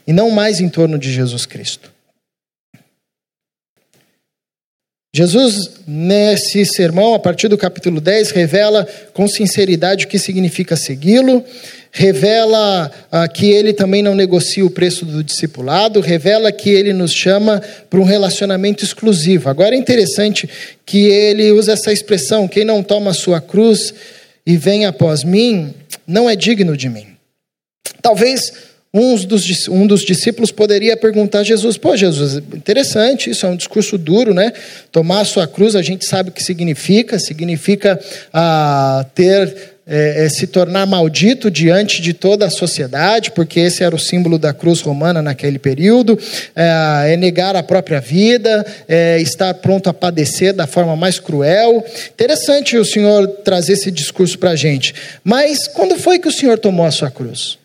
e 0.07 0.13
não 0.13 0.31
mais 0.31 0.61
em 0.61 0.69
torno 0.69 0.99
de 0.99 1.13
Jesus 1.13 1.47
Cristo. 1.47 1.93
Jesus, 5.15 5.71
nesse 5.87 6.65
sermão, 6.65 7.13
a 7.13 7.19
partir 7.19 7.47
do 7.47 7.59
capítulo 7.59 8.01
10, 8.01 8.31
revela 8.31 8.89
com 9.13 9.29
sinceridade 9.29 10.07
o 10.07 10.09
que 10.09 10.19
significa 10.19 10.75
segui-lo, 10.75 11.45
revela 11.91 12.91
ah, 13.11 13.29
que 13.29 13.51
ele 13.51 13.75
também 13.75 14.03
não 14.03 14.15
negocia 14.15 14.65
o 14.65 14.71
preço 14.71 15.05
do 15.05 15.23
discipulado, 15.23 16.01
revela 16.01 16.51
que 16.51 16.71
ele 16.71 16.95
nos 16.95 17.13
chama 17.13 17.63
para 17.91 18.01
um 18.01 18.05
relacionamento 18.05 18.83
exclusivo. 18.83 19.51
Agora 19.51 19.75
é 19.75 19.79
interessante 19.79 20.49
que 20.87 21.09
ele 21.09 21.53
usa 21.53 21.73
essa 21.73 21.93
expressão: 21.93 22.49
quem 22.49 22.65
não 22.65 22.83
toma 22.83 23.11
a 23.11 23.15
sua 23.15 23.39
cruz 23.39 23.93
e 24.47 24.57
vem 24.57 24.87
após 24.87 25.25
mim, 25.25 25.75
não 26.07 26.29
é 26.29 26.35
digno 26.35 26.75
de 26.75 26.89
mim. 26.89 27.09
Talvez 28.01 28.72
um 28.95 29.17
dos, 29.17 29.69
um 29.69 29.87
dos 29.87 30.03
discípulos 30.03 30.51
poderia 30.51 30.97
perguntar 30.97 31.41
a 31.41 31.45
Jesus: 31.45 31.79
Pô, 31.79 31.97
Jesus, 31.97 32.37
interessante, 32.55 33.31
isso 33.31 33.47
é 33.47 33.49
um 33.49 33.57
discurso 33.57 33.97
duro, 33.97 34.35
né? 34.35 34.53
Tomar 34.91 35.21
a 35.21 35.25
sua 35.25 35.47
cruz, 35.47 35.75
a 35.75 35.83
gente 35.83 36.05
sabe 36.05 36.29
o 36.29 36.33
que 36.33 36.43
significa, 36.43 37.19
significa 37.19 37.99
ah, 38.33 39.07
ter 39.15 39.73
é, 39.85 40.27
é, 40.27 40.29
se 40.29 40.47
tornar 40.47 40.87
maldito 40.87 41.51
diante 41.51 42.01
de 42.01 42.13
toda 42.13 42.47
a 42.47 42.51
sociedade, 42.51 43.33
porque 43.33 43.59
esse 43.59 43.83
era 43.83 43.97
o 43.97 43.99
símbolo 43.99 44.39
da 44.39 44.53
cruz 44.53 44.81
romana 44.81 45.21
naquele 45.21 45.59
período, 45.59 46.17
é, 46.55 47.15
é 47.15 47.17
negar 47.17 47.57
a 47.57 47.63
própria 47.65 48.01
vida, 48.01 48.65
é 48.87 49.21
estar 49.21 49.53
pronto 49.55 49.91
a 49.91 49.95
padecer 49.95 50.53
da 50.53 50.67
forma 50.69 50.95
mais 50.95 51.19
cruel. 51.19 51.85
Interessante 52.13 52.77
o 52.77 52.85
Senhor 52.85 53.27
trazer 53.43 53.73
esse 53.73 53.91
discurso 53.91 54.39
para 54.39 54.51
a 54.51 54.57
gente. 54.57 54.95
Mas 55.25 55.67
quando 55.67 55.97
foi 55.97 56.19
que 56.19 56.29
o 56.29 56.33
Senhor 56.33 56.59
tomou 56.59 56.87
a 56.87 56.91
sua 56.91 57.11
cruz? 57.11 57.62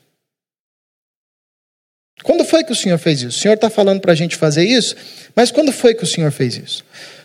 Quando 2.27 2.43
foi 2.43 2.61
que 2.61 2.73
o 2.73 2.75
Senhor 2.75 2.97
fez 2.97 3.21
isso? 3.21 3.37
O 3.37 3.41
Senhor 3.41 3.53
está 3.53 3.69
falando 3.69 4.01
para 4.01 4.11
a 4.11 4.15
gente 4.15 4.35
fazer 4.35 4.65
isso, 4.65 4.93
mas 5.33 5.49
quando 5.49 5.71
foi 5.71 5.95
que 5.95 6.03
o 6.03 6.05
Senhor 6.05 6.29
fez 6.29 6.57
isso? 6.57 6.83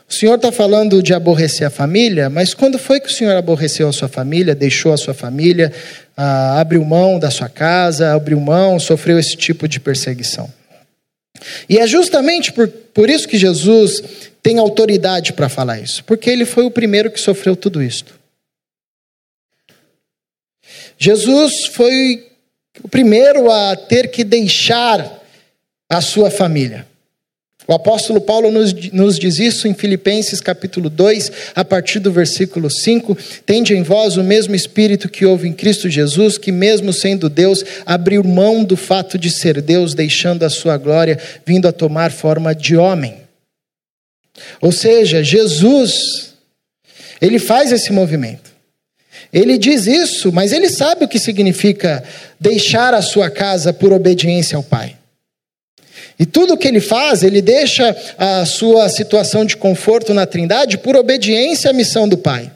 O 0.09 0.13
Senhor 0.15 0.37
está 0.37 0.53
falando 0.53 1.03
de 1.03 1.13
aborrecer 1.13 1.67
a 1.67 1.71
família, 1.71 2.31
mas 2.31 2.55
quando 2.55 2.79
foi 2.79 3.01
que 3.01 3.09
o 3.09 3.11
Senhor 3.11 3.37
aborreceu 3.37 3.89
a 3.89 3.93
sua 3.93 4.07
família, 4.07 4.55
deixou 4.55 4.93
a 4.93 4.97
sua 4.97 5.13
família, 5.13 5.73
ah, 6.17 6.61
abriu 6.61 6.85
mão 6.85 7.19
da 7.19 7.33
sua 7.33 7.49
casa, 7.49 8.15
abriu 8.15 8.39
mão, 8.39 8.79
sofreu 8.79 9.19
esse 9.19 9.35
tipo 9.35 9.67
de 9.67 9.81
perseguição? 9.81 10.49
E 11.69 11.81
é 11.81 11.87
justamente 11.89 12.53
por, 12.53 12.69
por 12.69 13.11
isso 13.11 13.27
que 13.27 13.37
Jesus 13.37 14.05
tem 14.41 14.57
autoridade 14.57 15.33
para 15.33 15.49
falar 15.49 15.81
isso, 15.81 16.05
porque 16.05 16.31
ele 16.31 16.45
foi 16.45 16.65
o 16.65 16.71
primeiro 16.71 17.11
que 17.11 17.19
sofreu 17.19 17.57
tudo 17.57 17.83
isto. 17.83 18.15
Jesus 20.97 21.67
foi 21.67 22.31
o 22.83 22.89
primeiro 22.89 23.51
a 23.51 23.77
ter 23.77 24.11
que 24.11 24.25
deixar 24.25 25.23
a 25.89 26.01
sua 26.01 26.31
família. 26.31 26.87
O 27.67 27.73
apóstolo 27.73 28.21
Paulo 28.21 28.51
nos, 28.51 28.73
nos, 28.91 29.19
diz 29.19 29.39
isso 29.39 29.69
em 29.69 29.75
Filipenses 29.75 30.41
capítulo 30.41 30.91
2, 30.91 31.33
a 31.55 31.65
partir 31.65 32.01
do 32.01 32.11
versículo 32.11 32.69
5: 32.69 33.17
Tende 33.47 33.73
em 33.73 33.85
vós 33.85 34.17
o 34.17 34.25
mesmo 34.25 34.55
espírito 34.55 35.09
que 35.09 35.25
houve 35.25 35.49
em 35.49 35.53
Cristo 35.53 35.89
Jesus, 35.89 36.37
que, 36.37 36.51
mesmo 36.51 36.93
sendo 36.93 37.29
Deus, 37.29 37.65
abriu 37.87 38.25
mão 38.25 38.65
do 38.65 38.77
fato 38.77 39.17
de 39.17 39.31
ser 39.31 39.63
Deus, 39.63 39.95
deixando 39.95 40.43
a 40.43 40.51
sua 40.51 40.77
glória, 40.77 41.19
vindo 41.47 41.69
a 41.69 41.73
tomar 41.73 42.11
forma 42.11 42.53
de 42.53 42.77
homem. 42.77 43.19
Ou 44.61 44.73
seja, 44.73 45.23
Jesus, 45.23 46.35
ele 47.21 47.39
faz 47.39 47.71
esse 47.71 47.93
movimento. 47.93 48.52
Ele 49.33 49.57
diz 49.57 49.87
isso, 49.87 50.31
mas 50.31 50.53
ele 50.53 50.69
sabe 50.69 51.05
o 51.05 51.09
que 51.09 51.19
significa 51.19 52.05
deixar 52.39 52.93
a 52.93 53.01
sua 53.01 53.31
casa 53.31 53.73
por 53.73 53.93
obediência 53.93 54.57
ao 54.57 54.63
Pai. 54.63 54.97
E 56.19 56.27
tudo 56.27 56.55
o 56.55 56.57
que 56.59 56.69
ele 56.69 56.81
faz, 56.81 57.23
ele 57.23 57.41
deixa 57.41 57.97
a 58.19 58.45
sua 58.45 58.89
situação 58.89 59.45
de 59.45 59.57
conforto 59.57 60.13
na 60.13 60.27
Trindade 60.27 60.77
por 60.77 60.97
obediência 60.97 61.71
à 61.71 61.73
missão 61.73 62.07
do 62.07 62.19
Pai. 62.19 62.53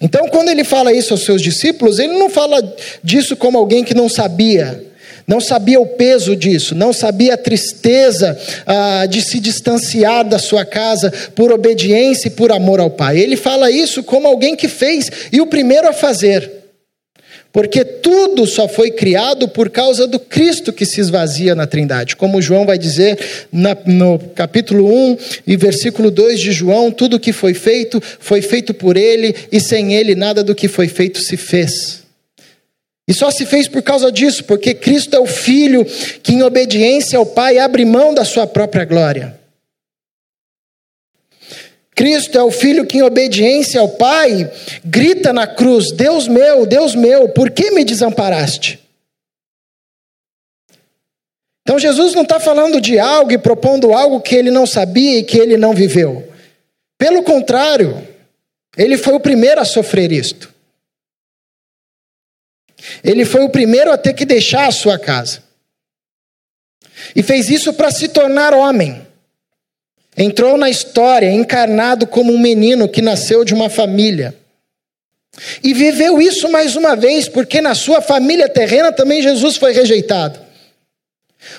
Então, 0.00 0.28
quando 0.28 0.48
ele 0.48 0.64
fala 0.64 0.92
isso 0.92 1.14
aos 1.14 1.24
seus 1.24 1.42
discípulos, 1.42 1.98
ele 1.98 2.18
não 2.18 2.28
fala 2.28 2.60
disso 3.02 3.36
como 3.36 3.58
alguém 3.58 3.84
que 3.84 3.94
não 3.94 4.08
sabia, 4.08 4.84
não 5.28 5.42
sabia 5.42 5.78
o 5.78 5.86
peso 5.86 6.34
disso, 6.34 6.74
não 6.74 6.90
sabia 6.90 7.34
a 7.34 7.36
tristeza 7.36 8.36
ah, 8.66 9.04
de 9.04 9.20
se 9.20 9.38
distanciar 9.38 10.26
da 10.26 10.38
sua 10.38 10.64
casa 10.64 11.12
por 11.34 11.52
obediência 11.52 12.28
e 12.28 12.30
por 12.30 12.50
amor 12.50 12.80
ao 12.80 12.90
Pai. 12.90 13.18
Ele 13.18 13.36
fala 13.36 13.70
isso 13.70 14.02
como 14.02 14.26
alguém 14.26 14.56
que 14.56 14.68
fez 14.68 15.10
e 15.30 15.38
o 15.38 15.46
primeiro 15.46 15.86
a 15.86 15.92
fazer. 15.92 16.50
Porque 17.52 17.84
tudo 17.84 18.46
só 18.46 18.68
foi 18.68 18.90
criado 18.90 19.48
por 19.48 19.68
causa 19.68 20.06
do 20.06 20.18
Cristo 20.18 20.72
que 20.72 20.86
se 20.86 21.00
esvazia 21.00 21.54
na 21.54 21.66
Trindade. 21.66 22.16
Como 22.16 22.40
João 22.40 22.64
vai 22.64 22.78
dizer 22.78 23.18
na, 23.50 23.76
no 23.86 24.18
capítulo 24.34 24.86
1 24.86 25.16
e 25.46 25.56
versículo 25.56 26.10
2 26.10 26.40
de 26.40 26.52
João: 26.52 26.90
tudo 26.90 27.18
que 27.18 27.32
foi 27.32 27.54
feito, 27.54 28.02
foi 28.20 28.42
feito 28.42 28.72
por 28.72 28.96
Ele, 28.96 29.34
e 29.50 29.60
sem 29.60 29.94
Ele 29.94 30.14
nada 30.14 30.44
do 30.44 30.54
que 30.54 30.68
foi 30.68 30.88
feito 30.88 31.20
se 31.20 31.36
fez. 31.36 32.07
E 33.08 33.14
só 33.14 33.30
se 33.30 33.46
fez 33.46 33.66
por 33.66 33.82
causa 33.82 34.12
disso, 34.12 34.44
porque 34.44 34.74
Cristo 34.74 35.16
é 35.16 35.18
o 35.18 35.26
Filho 35.26 35.82
que, 36.22 36.34
em 36.34 36.42
obediência 36.42 37.18
ao 37.18 37.24
Pai, 37.24 37.56
abre 37.58 37.86
mão 37.86 38.12
da 38.12 38.22
sua 38.22 38.46
própria 38.46 38.84
glória. 38.84 39.38
Cristo 41.98 42.38
é 42.38 42.42
o 42.44 42.50
filho 42.52 42.86
que, 42.86 42.98
em 42.98 43.02
obediência 43.02 43.80
ao 43.80 43.88
Pai, 43.88 44.48
grita 44.84 45.32
na 45.32 45.48
cruz: 45.48 45.90
Deus 45.90 46.28
meu, 46.28 46.64
Deus 46.64 46.94
meu, 46.94 47.30
por 47.30 47.50
que 47.50 47.72
me 47.72 47.82
desamparaste? 47.82 48.78
Então 51.62 51.76
Jesus 51.76 52.14
não 52.14 52.22
está 52.22 52.38
falando 52.38 52.80
de 52.80 53.00
algo 53.00 53.32
e 53.32 53.38
propondo 53.38 53.92
algo 53.92 54.20
que 54.20 54.36
ele 54.36 54.50
não 54.50 54.64
sabia 54.64 55.18
e 55.18 55.24
que 55.24 55.38
ele 55.38 55.56
não 55.56 55.74
viveu. 55.74 56.32
Pelo 56.96 57.22
contrário, 57.24 58.06
ele 58.76 58.96
foi 58.96 59.14
o 59.14 59.20
primeiro 59.20 59.60
a 59.60 59.64
sofrer 59.64 60.12
isto. 60.12 60.54
Ele 63.02 63.24
foi 63.24 63.42
o 63.42 63.50
primeiro 63.50 63.92
a 63.92 63.98
ter 63.98 64.12
que 64.14 64.24
deixar 64.24 64.68
a 64.68 64.72
sua 64.72 64.98
casa. 64.98 65.42
E 67.14 67.22
fez 67.22 67.48
isso 67.48 67.72
para 67.72 67.90
se 67.90 68.08
tornar 68.08 68.54
homem. 68.54 69.06
Entrou 70.16 70.56
na 70.56 70.68
história 70.68 71.30
encarnado 71.30 72.06
como 72.06 72.32
um 72.32 72.38
menino 72.38 72.88
que 72.88 73.00
nasceu 73.00 73.44
de 73.44 73.54
uma 73.54 73.70
família. 73.70 74.36
E 75.62 75.72
viveu 75.72 76.20
isso 76.20 76.50
mais 76.50 76.74
uma 76.74 76.96
vez, 76.96 77.28
porque 77.28 77.60
na 77.60 77.74
sua 77.74 78.00
família 78.00 78.48
terrena 78.48 78.92
também 78.92 79.22
Jesus 79.22 79.56
foi 79.56 79.72
rejeitado. 79.72 80.40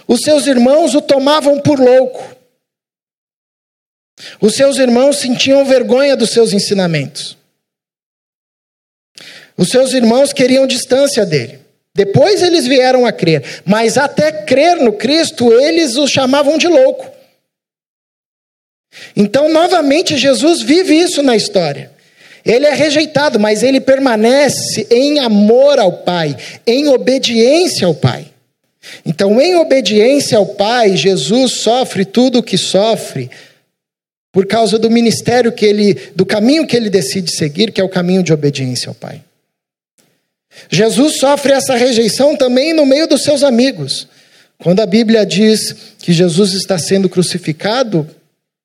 Os 0.07 0.21
seus 0.21 0.47
irmãos 0.47 0.93
o 0.93 1.01
tomavam 1.01 1.59
por 1.61 1.79
louco. 1.79 2.35
Os 4.41 4.55
seus 4.55 4.77
irmãos 4.77 5.17
sentiam 5.17 5.63
vergonha 5.63 6.17
dos 6.17 6.31
seus 6.31 6.51
ensinamentos. 6.51 7.38
Os 9.59 9.67
seus 9.67 9.91
irmãos 9.91 10.31
queriam 10.31 10.65
distância 10.65 11.25
dele. 11.25 11.59
Depois 11.93 12.41
eles 12.41 12.65
vieram 12.65 13.05
a 13.05 13.11
crer, 13.11 13.43
mas 13.65 13.97
até 13.97 14.31
crer 14.31 14.77
no 14.77 14.93
Cristo, 14.93 15.51
eles 15.51 15.97
o 15.97 16.07
chamavam 16.07 16.57
de 16.57 16.69
louco. 16.69 17.11
Então, 19.17 19.49
novamente, 19.49 20.15
Jesus 20.15 20.61
vive 20.61 20.95
isso 20.95 21.21
na 21.21 21.35
história. 21.35 21.91
Ele 22.45 22.65
é 22.65 22.73
rejeitado, 22.73 23.37
mas 23.37 23.61
ele 23.61 23.81
permanece 23.81 24.87
em 24.89 25.19
amor 25.19 25.77
ao 25.77 25.91
Pai, 25.91 26.37
em 26.65 26.87
obediência 26.87 27.85
ao 27.85 27.93
Pai. 27.93 28.27
Então, 29.05 29.41
em 29.41 29.57
obediência 29.57 30.37
ao 30.37 30.45
Pai, 30.45 30.95
Jesus 30.95 31.55
sofre 31.55 32.05
tudo 32.05 32.39
o 32.39 32.43
que 32.43 32.57
sofre 32.57 33.29
por 34.31 34.45
causa 34.45 34.79
do 34.79 34.89
ministério 34.89 35.51
que 35.51 35.65
ele, 35.65 35.95
do 36.15 36.25
caminho 36.25 36.65
que 36.65 36.77
ele 36.77 36.89
decide 36.89 37.29
seguir, 37.29 37.73
que 37.73 37.81
é 37.81 37.83
o 37.83 37.89
caminho 37.89 38.23
de 38.23 38.31
obediência 38.31 38.87
ao 38.87 38.95
Pai. 38.95 39.21
Jesus 40.69 41.17
sofre 41.17 41.53
essa 41.53 41.75
rejeição 41.75 42.35
também 42.35 42.73
no 42.73 42.85
meio 42.85 43.07
dos 43.07 43.23
seus 43.23 43.43
amigos. 43.43 44.07
Quando 44.57 44.81
a 44.81 44.85
Bíblia 44.85 45.25
diz 45.25 45.73
que 45.99 46.11
Jesus 46.11 46.53
está 46.53 46.77
sendo 46.77 47.07
crucificado, 47.07 48.09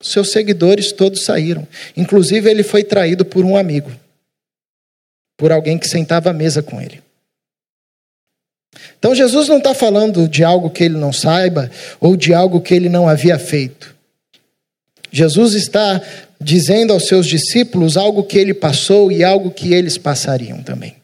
seus 0.01 0.31
seguidores 0.31 0.91
todos 0.91 1.23
saíram. 1.23 1.67
Inclusive, 1.95 2.49
ele 2.49 2.63
foi 2.63 2.83
traído 2.83 3.23
por 3.23 3.45
um 3.45 3.55
amigo, 3.55 3.91
por 5.37 5.51
alguém 5.51 5.77
que 5.77 5.87
sentava 5.87 6.31
à 6.31 6.33
mesa 6.33 6.61
com 6.61 6.81
ele. 6.81 7.01
Então, 8.99 9.15
Jesus 9.15 9.47
não 9.47 9.57
está 9.57 9.73
falando 9.73 10.27
de 10.27 10.43
algo 10.43 10.69
que 10.69 10.83
ele 10.83 10.97
não 10.97 11.13
saiba 11.13 11.71
ou 11.99 12.17
de 12.17 12.33
algo 12.33 12.59
que 12.59 12.73
ele 12.73 12.89
não 12.89 13.07
havia 13.07 13.39
feito. 13.39 13.95
Jesus 15.11 15.53
está 15.53 16.01
dizendo 16.41 16.91
aos 16.91 17.07
seus 17.07 17.25
discípulos 17.25 17.95
algo 17.95 18.23
que 18.23 18.37
ele 18.37 18.53
passou 18.53 19.09
e 19.11 19.23
algo 19.23 19.49
que 19.49 19.73
eles 19.73 19.97
passariam 19.97 20.61
também. 20.61 20.95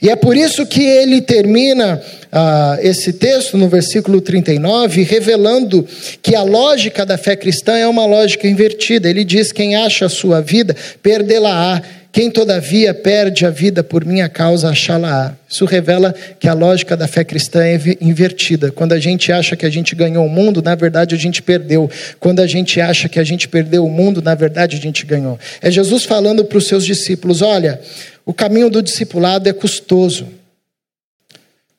E 0.00 0.08
é 0.08 0.14
por 0.14 0.36
isso 0.36 0.64
que 0.64 0.80
ele 0.80 1.20
termina 1.20 2.00
ah, 2.30 2.78
esse 2.80 3.12
texto 3.12 3.58
no 3.58 3.68
versículo 3.68 4.20
39, 4.20 5.02
revelando 5.02 5.86
que 6.22 6.36
a 6.36 6.42
lógica 6.42 7.04
da 7.04 7.18
fé 7.18 7.34
cristã 7.34 7.76
é 7.76 7.86
uma 7.86 8.06
lógica 8.06 8.46
invertida. 8.46 9.10
Ele 9.10 9.24
diz: 9.24 9.50
Quem 9.50 9.74
acha 9.74 10.06
a 10.06 10.10
sua 10.10 10.40
vida, 10.40 10.76
perdê-la-á. 11.02 11.82
Quem 12.16 12.30
todavia 12.30 12.94
perde 12.94 13.44
a 13.44 13.50
vida 13.50 13.84
por 13.84 14.02
minha 14.02 14.26
causa, 14.26 14.70
achá-la-á. 14.70 15.34
Isso 15.46 15.66
revela 15.66 16.14
que 16.40 16.48
a 16.48 16.54
lógica 16.54 16.96
da 16.96 17.06
fé 17.06 17.22
cristã 17.22 17.62
é 17.62 17.78
invertida. 18.00 18.72
Quando 18.72 18.94
a 18.94 18.98
gente 18.98 19.30
acha 19.30 19.54
que 19.54 19.66
a 19.66 19.68
gente 19.68 19.94
ganhou 19.94 20.24
o 20.24 20.28
mundo, 20.30 20.62
na 20.62 20.74
verdade 20.74 21.14
a 21.14 21.18
gente 21.18 21.42
perdeu. 21.42 21.90
Quando 22.18 22.40
a 22.40 22.46
gente 22.46 22.80
acha 22.80 23.06
que 23.06 23.20
a 23.20 23.22
gente 23.22 23.46
perdeu 23.46 23.84
o 23.84 23.90
mundo, 23.90 24.22
na 24.22 24.34
verdade 24.34 24.78
a 24.78 24.80
gente 24.80 25.04
ganhou. 25.04 25.38
É 25.60 25.70
Jesus 25.70 26.04
falando 26.04 26.42
para 26.42 26.56
os 26.56 26.66
seus 26.66 26.86
discípulos: 26.86 27.42
olha, 27.42 27.78
o 28.24 28.32
caminho 28.32 28.70
do 28.70 28.82
discipulado 28.82 29.46
é 29.46 29.52
custoso. 29.52 30.26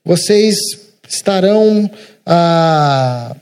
Vocês 0.06 0.56
estarão. 1.10 1.90
Ah, 2.24 3.36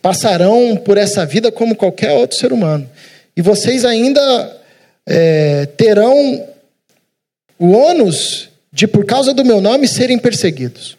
passarão 0.00 0.76
por 0.76 0.96
essa 0.96 1.26
vida 1.26 1.50
como 1.50 1.74
qualquer 1.74 2.12
outro 2.12 2.38
ser 2.38 2.52
humano. 2.52 2.88
E 3.36 3.42
vocês 3.42 3.84
ainda 3.84 4.64
é, 5.06 5.66
terão 5.66 6.48
o 7.58 7.70
ônus 7.70 8.48
de, 8.72 8.86
por 8.86 9.06
causa 9.06 9.32
do 9.32 9.44
meu 9.44 9.60
nome, 9.60 9.88
serem 9.88 10.18
perseguidos. 10.18 10.98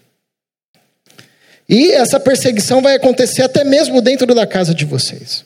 E 1.70 1.91
essa 1.91 2.20
perseguição 2.20 2.82
vai 2.82 2.96
acontecer 2.96 3.43
até 3.43 3.63
mesmo 3.63 4.02
dentro 4.02 4.34
da 4.34 4.48
casa 4.48 4.74
de 4.74 4.86
vocês. 4.86 5.46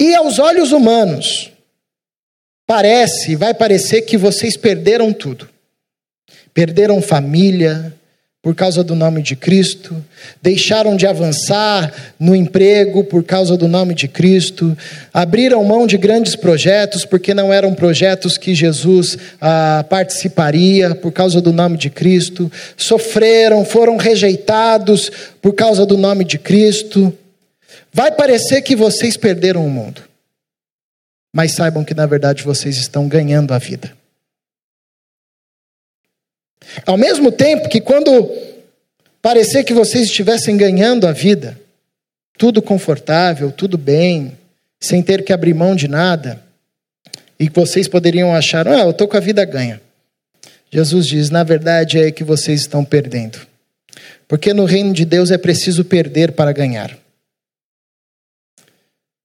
E 0.00 0.14
aos 0.14 0.38
olhos 0.38 0.72
humanos, 0.72 1.52
parece, 2.66 3.36
vai 3.36 3.52
parecer 3.52 4.02
que 4.02 4.16
vocês 4.16 4.56
perderam 4.56 5.12
tudo. 5.12 5.48
Perderam 6.54 7.02
família, 7.02 7.94
por 8.42 8.56
causa 8.56 8.82
do 8.82 8.96
nome 8.96 9.22
de 9.22 9.36
Cristo, 9.36 10.04
deixaram 10.42 10.96
de 10.96 11.06
avançar 11.06 11.94
no 12.18 12.34
emprego 12.34 13.04
por 13.04 13.22
causa 13.22 13.56
do 13.56 13.68
nome 13.68 13.94
de 13.94 14.08
Cristo, 14.08 14.76
abriram 15.14 15.62
mão 15.62 15.86
de 15.86 15.96
grandes 15.96 16.34
projetos 16.34 17.04
porque 17.04 17.32
não 17.32 17.52
eram 17.52 17.72
projetos 17.72 18.36
que 18.36 18.52
Jesus 18.52 19.16
ah, 19.40 19.86
participaria 19.88 20.92
por 20.92 21.12
causa 21.12 21.40
do 21.40 21.52
nome 21.52 21.78
de 21.78 21.88
Cristo, 21.88 22.50
sofreram, 22.76 23.64
foram 23.64 23.96
rejeitados 23.96 25.08
por 25.40 25.54
causa 25.54 25.86
do 25.86 25.96
nome 25.96 26.24
de 26.24 26.36
Cristo. 26.36 27.16
Vai 27.92 28.10
parecer 28.10 28.62
que 28.62 28.74
vocês 28.74 29.16
perderam 29.16 29.64
o 29.64 29.70
mundo, 29.70 30.02
mas 31.32 31.52
saibam 31.52 31.84
que 31.84 31.94
na 31.94 32.06
verdade 32.06 32.42
vocês 32.42 32.76
estão 32.76 33.06
ganhando 33.06 33.54
a 33.54 33.58
vida. 33.58 34.01
Ao 36.86 36.96
mesmo 36.96 37.30
tempo 37.30 37.68
que 37.68 37.80
quando 37.80 38.30
parecer 39.20 39.64
que 39.64 39.74
vocês 39.74 40.04
estivessem 40.04 40.56
ganhando 40.56 41.06
a 41.06 41.12
vida, 41.12 41.58
tudo 42.36 42.60
confortável, 42.60 43.52
tudo 43.52 43.78
bem, 43.78 44.36
sem 44.80 45.02
ter 45.02 45.24
que 45.24 45.32
abrir 45.32 45.54
mão 45.54 45.76
de 45.76 45.86
nada, 45.86 46.42
e 47.38 47.48
que 47.48 47.58
vocês 47.58 47.88
poderiam 47.88 48.34
achar, 48.34 48.66
ah, 48.68 48.80
eu 48.80 48.90
estou 48.90 49.08
com 49.08 49.16
a 49.16 49.20
vida 49.20 49.44
ganha. 49.44 49.80
Jesus 50.70 51.06
diz, 51.06 51.28
na 51.28 51.44
verdade 51.44 51.98
é 51.98 52.10
que 52.10 52.24
vocês 52.24 52.60
estão 52.60 52.84
perdendo. 52.84 53.38
Porque 54.26 54.54
no 54.54 54.64
reino 54.64 54.92
de 54.92 55.04
Deus 55.04 55.30
é 55.30 55.38
preciso 55.38 55.84
perder 55.84 56.32
para 56.32 56.52
ganhar. 56.52 56.96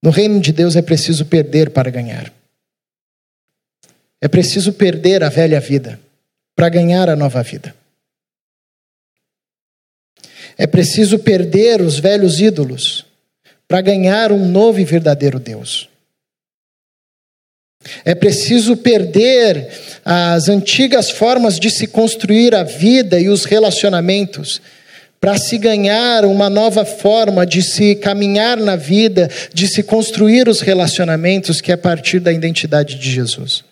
No 0.04 0.10
reino 0.10 0.39
de 0.39 0.52
Deus 0.52 0.76
é 0.76 0.82
preciso 0.82 1.26
perder 1.26 1.69
para 1.69 1.89
ganhar. 1.89 2.32
É 4.19 4.28
preciso 4.28 4.73
perder 4.73 5.23
a 5.23 5.30
velha 5.30 5.60
vida 5.60 6.00
para 6.58 6.70
ganhar 6.70 7.08
a 7.08 7.15
nova 7.15 7.43
vida. 7.43 7.76
É 10.58 10.65
preciso 10.65 11.20
perder 11.20 11.82
os 11.82 12.00
velhos 12.00 12.41
ídolos 12.41 13.06
para 13.67 13.80
ganhar 13.80 14.32
um 14.32 14.43
novo 14.50 14.80
e 14.80 14.84
verdadeiro 14.84 15.39
Deus. 15.39 15.88
É 18.04 18.15
preciso 18.15 18.76
perder 18.76 19.70
as 20.04 20.50
antigas 20.50 21.12
formas 21.12 21.60
de 21.60 21.70
se 21.70 21.86
construir 21.86 22.56
a 22.56 22.63
vida 22.63 23.20
e 23.20 23.30
os 23.30 23.46
relacionamentos 23.46 24.60
para 25.22 25.38
se 25.38 25.60
ganhar 25.60 26.26
uma 26.26 26.50
nova 26.50 26.84
forma 26.84 27.46
de 27.46 27.62
se 27.62 27.93
caminhar 27.93 28.58
na 28.58 28.76
vida, 28.76 29.30
de 29.54 29.67
se 29.67 29.84
construir 29.84 30.50
os 30.50 30.62
relacionamentos 30.62 31.62
que 31.62 31.72
é 31.72 31.76
a 31.76 31.78
partir 31.78 32.20
da 32.20 32.32
identidade 32.32 32.96
de 32.96 33.12
Jesus. 33.12 33.63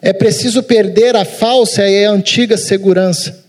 É 0.00 0.12
preciso 0.12 0.62
perder 0.62 1.16
a 1.16 1.24
falsa 1.24 1.88
e 1.88 2.04
a 2.04 2.10
antiga 2.10 2.56
segurança 2.56 3.44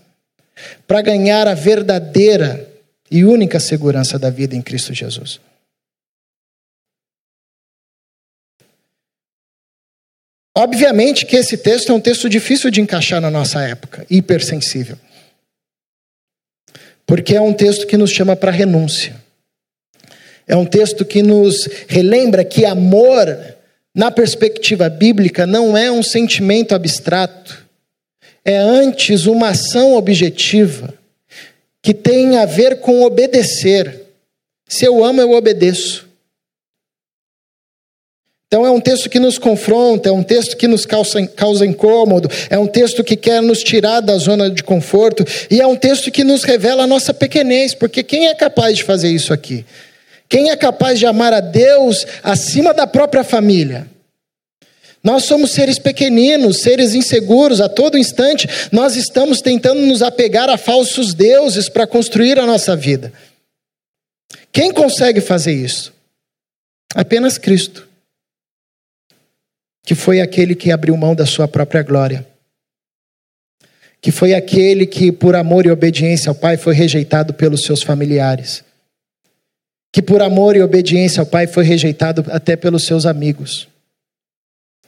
para 0.86 1.02
ganhar 1.02 1.46
a 1.46 1.54
verdadeira 1.54 2.68
e 3.10 3.24
única 3.24 3.60
segurança 3.60 4.18
da 4.18 4.30
vida 4.30 4.56
em 4.56 4.62
Cristo 4.62 4.92
Jesus. 4.92 5.40
Obviamente 10.56 11.26
que 11.26 11.36
esse 11.36 11.56
texto 11.56 11.90
é 11.90 11.94
um 11.94 12.00
texto 12.00 12.28
difícil 12.28 12.70
de 12.70 12.80
encaixar 12.80 13.20
na 13.20 13.30
nossa 13.30 13.60
época, 13.62 14.06
hipersensível. 14.08 14.96
Porque 17.04 17.34
é 17.34 17.40
um 17.40 17.52
texto 17.52 17.86
que 17.86 17.96
nos 17.96 18.10
chama 18.10 18.36
para 18.36 18.52
renúncia. 18.52 19.20
É 20.46 20.54
um 20.54 20.64
texto 20.64 21.04
que 21.04 21.22
nos 21.22 21.66
relembra 21.88 22.44
que 22.44 22.64
amor 22.64 23.26
na 23.94 24.10
perspectiva 24.10 24.88
bíblica, 24.88 25.46
não 25.46 25.76
é 25.76 25.90
um 25.90 26.02
sentimento 26.02 26.74
abstrato, 26.74 27.64
é 28.44 28.56
antes 28.56 29.26
uma 29.26 29.50
ação 29.50 29.94
objetiva, 29.94 30.92
que 31.80 31.94
tem 31.94 32.36
a 32.38 32.44
ver 32.44 32.80
com 32.80 33.02
obedecer. 33.02 34.02
Se 34.66 34.84
eu 34.84 35.04
amo, 35.04 35.20
eu 35.20 35.32
obedeço. 35.32 36.08
Então 38.46 38.64
é 38.64 38.70
um 38.70 38.80
texto 38.80 39.10
que 39.10 39.18
nos 39.18 39.38
confronta, 39.38 40.08
é 40.08 40.12
um 40.12 40.22
texto 40.22 40.56
que 40.56 40.68
nos 40.68 40.86
causa, 40.86 41.26
causa 41.26 41.66
incômodo, 41.66 42.28
é 42.48 42.58
um 42.58 42.66
texto 42.66 43.02
que 43.02 43.16
quer 43.16 43.42
nos 43.42 43.62
tirar 43.62 44.00
da 44.00 44.16
zona 44.16 44.50
de 44.50 44.62
conforto, 44.62 45.24
e 45.50 45.60
é 45.60 45.66
um 45.66 45.76
texto 45.76 46.10
que 46.10 46.22
nos 46.22 46.44
revela 46.44 46.84
a 46.84 46.86
nossa 46.86 47.12
pequenez, 47.12 47.74
porque 47.74 48.02
quem 48.02 48.28
é 48.28 48.34
capaz 48.34 48.76
de 48.76 48.84
fazer 48.84 49.08
isso 49.08 49.32
aqui? 49.32 49.64
Quem 50.28 50.50
é 50.50 50.56
capaz 50.56 50.98
de 50.98 51.06
amar 51.06 51.32
a 51.32 51.40
Deus 51.40 52.06
acima 52.22 52.72
da 52.72 52.86
própria 52.86 53.22
família? 53.22 53.86
Nós 55.02 55.24
somos 55.24 55.50
seres 55.50 55.78
pequeninos, 55.78 56.62
seres 56.62 56.94
inseguros, 56.94 57.60
a 57.60 57.68
todo 57.68 57.98
instante 57.98 58.48
nós 58.72 58.96
estamos 58.96 59.42
tentando 59.42 59.80
nos 59.82 60.00
apegar 60.00 60.48
a 60.48 60.56
falsos 60.56 61.12
deuses 61.12 61.68
para 61.68 61.86
construir 61.86 62.38
a 62.38 62.46
nossa 62.46 62.74
vida. 62.74 63.12
Quem 64.50 64.72
consegue 64.72 65.20
fazer 65.20 65.52
isso? 65.52 65.92
Apenas 66.94 67.36
Cristo, 67.36 67.86
que 69.84 69.94
foi 69.94 70.22
aquele 70.22 70.54
que 70.54 70.70
abriu 70.70 70.96
mão 70.96 71.14
da 71.14 71.26
sua 71.26 71.46
própria 71.46 71.82
glória, 71.82 72.26
que 74.00 74.10
foi 74.10 74.32
aquele 74.32 74.86
que, 74.86 75.12
por 75.12 75.34
amor 75.34 75.66
e 75.66 75.70
obediência 75.70 76.30
ao 76.30 76.34
Pai, 76.34 76.56
foi 76.56 76.74
rejeitado 76.74 77.34
pelos 77.34 77.64
seus 77.64 77.82
familiares 77.82 78.64
que 79.94 80.02
por 80.02 80.20
amor 80.20 80.56
e 80.56 80.60
obediência 80.60 81.20
ao 81.20 81.26
Pai 81.26 81.46
foi 81.46 81.62
rejeitado 81.62 82.24
até 82.32 82.56
pelos 82.56 82.84
seus 82.84 83.06
amigos. 83.06 83.68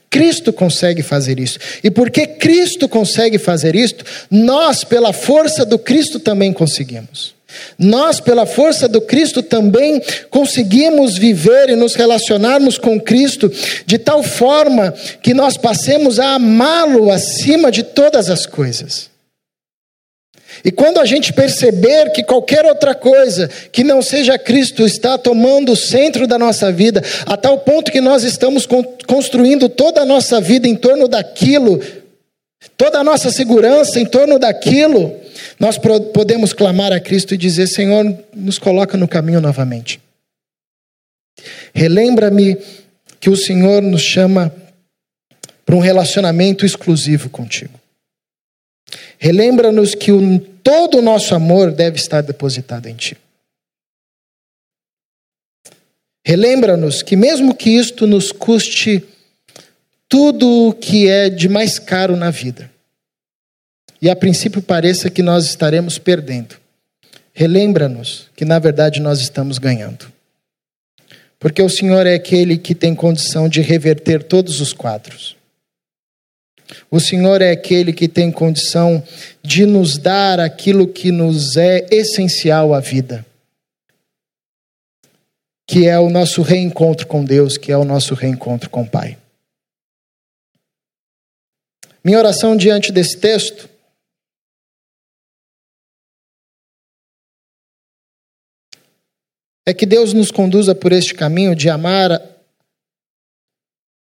Cristo 0.09 0.51
consegue 0.51 1.01
fazer 1.01 1.39
isso. 1.39 1.57
E 1.81 1.89
porque 1.89 2.27
Cristo 2.27 2.89
consegue 2.89 3.37
fazer 3.37 3.73
isto, 3.73 4.03
nós, 4.29 4.83
pela 4.83 5.13
força 5.13 5.63
do 5.63 5.79
Cristo, 5.79 6.19
também 6.19 6.51
conseguimos. 6.51 7.33
Nós, 7.79 8.19
pela 8.19 8.45
força 8.45 8.85
do 8.85 8.99
Cristo, 8.99 9.41
também 9.41 10.01
conseguimos 10.29 11.17
viver 11.17 11.69
e 11.69 11.75
nos 11.77 11.95
relacionarmos 11.95 12.77
com 12.77 12.99
Cristo 12.99 13.49
de 13.85 13.97
tal 13.97 14.21
forma 14.21 14.93
que 15.21 15.33
nós 15.33 15.55
passemos 15.55 16.19
a 16.19 16.35
amá-lo 16.35 17.09
acima 17.09 17.71
de 17.71 17.81
todas 17.81 18.29
as 18.29 18.45
coisas. 18.45 19.09
E 20.67 20.71
quando 20.71 20.99
a 20.99 21.05
gente 21.05 21.31
perceber 21.31 22.11
que 22.11 22.21
qualquer 22.21 22.65
outra 22.65 22.93
coisa 22.93 23.47
que 23.71 23.85
não 23.85 24.01
seja 24.01 24.37
Cristo 24.37 24.85
está 24.85 25.17
tomando 25.17 25.71
o 25.71 25.77
centro 25.77 26.27
da 26.27 26.37
nossa 26.37 26.73
vida, 26.73 27.01
a 27.25 27.37
tal 27.37 27.59
ponto 27.59 27.89
que 27.89 28.01
nós 28.01 28.25
estamos 28.25 28.67
construindo 29.07 29.69
toda 29.69 30.01
a 30.01 30.05
nossa 30.05 30.41
vida 30.41 30.67
em 30.67 30.75
torno 30.75 31.07
daquilo, 31.07 31.81
toda 32.75 32.99
a 32.99 33.03
nossa 33.03 33.31
segurança 33.31 33.97
em 33.97 34.05
torno 34.05 34.37
daquilo, 34.37 35.15
nós 35.57 35.77
podemos 35.77 36.51
clamar 36.51 36.91
a 36.91 36.99
Cristo 36.99 37.33
e 37.33 37.37
dizer: 37.37 37.67
Senhor, 37.67 38.13
nos 38.35 38.59
coloca 38.59 38.97
no 38.97 39.07
caminho 39.07 39.39
novamente. 39.39 40.01
Relembra-me 41.73 42.57
que 43.21 43.29
o 43.29 43.37
Senhor 43.37 43.81
nos 43.81 44.01
chama 44.01 44.53
para 45.65 45.75
um 45.77 45.79
relacionamento 45.79 46.65
exclusivo 46.65 47.29
contigo. 47.29 47.79
Relembra-nos 49.17 49.95
que 49.95 50.11
o, 50.11 50.39
todo 50.39 50.99
o 50.99 51.01
nosso 51.01 51.33
amor 51.33 51.71
deve 51.71 51.97
estar 51.97 52.21
depositado 52.21 52.87
em 52.87 52.95
Ti. 52.95 53.17
Relembra-nos 56.25 57.01
que, 57.01 57.15
mesmo 57.15 57.55
que 57.55 57.69
isto 57.69 58.05
nos 58.05 58.33
custe 58.33 59.01
tudo 60.09 60.67
o 60.67 60.73
que 60.73 61.07
é 61.07 61.29
de 61.29 61.47
mais 61.47 61.79
caro 61.79 62.17
na 62.17 62.29
vida, 62.29 62.69
e 64.01 64.09
a 64.09 64.15
princípio 64.15 64.61
pareça 64.61 65.09
que 65.09 65.23
nós 65.23 65.45
estaremos 65.45 65.97
perdendo, 65.97 66.57
relembra-nos 67.33 68.29
que, 68.35 68.43
na 68.43 68.59
verdade, 68.59 68.99
nós 68.99 69.21
estamos 69.21 69.57
ganhando. 69.57 70.11
Porque 71.39 71.61
o 71.61 71.69
Senhor 71.69 72.05
é 72.05 72.15
aquele 72.15 72.57
que 72.57 72.75
tem 72.75 72.93
condição 72.93 73.47
de 73.47 73.61
reverter 73.61 74.21
todos 74.21 74.59
os 74.59 74.73
quadros. 74.73 75.36
O 76.89 76.99
Senhor 76.99 77.41
é 77.41 77.51
aquele 77.51 77.93
que 77.93 78.07
tem 78.07 78.31
condição 78.31 79.03
de 79.43 79.65
nos 79.65 79.97
dar 79.97 80.39
aquilo 80.39 80.87
que 80.87 81.11
nos 81.11 81.55
é 81.55 81.85
essencial 81.91 82.73
à 82.73 82.79
vida, 82.79 83.25
que 85.67 85.87
é 85.87 85.99
o 85.99 86.09
nosso 86.09 86.41
reencontro 86.41 87.07
com 87.07 87.23
Deus, 87.23 87.57
que 87.57 87.71
é 87.71 87.77
o 87.77 87.85
nosso 87.85 88.13
reencontro 88.13 88.69
com 88.69 88.81
o 88.81 88.89
Pai. 88.89 89.17
Minha 92.03 92.19
oração 92.19 92.55
diante 92.55 92.91
desse 92.91 93.17
texto 93.17 93.69
é 99.65 99.73
que 99.73 99.85
Deus 99.85 100.13
nos 100.13 100.31
conduza 100.31 100.73
por 100.73 100.93
este 100.93 101.13
caminho 101.13 101.53
de 101.53 101.69
amar 101.69 102.11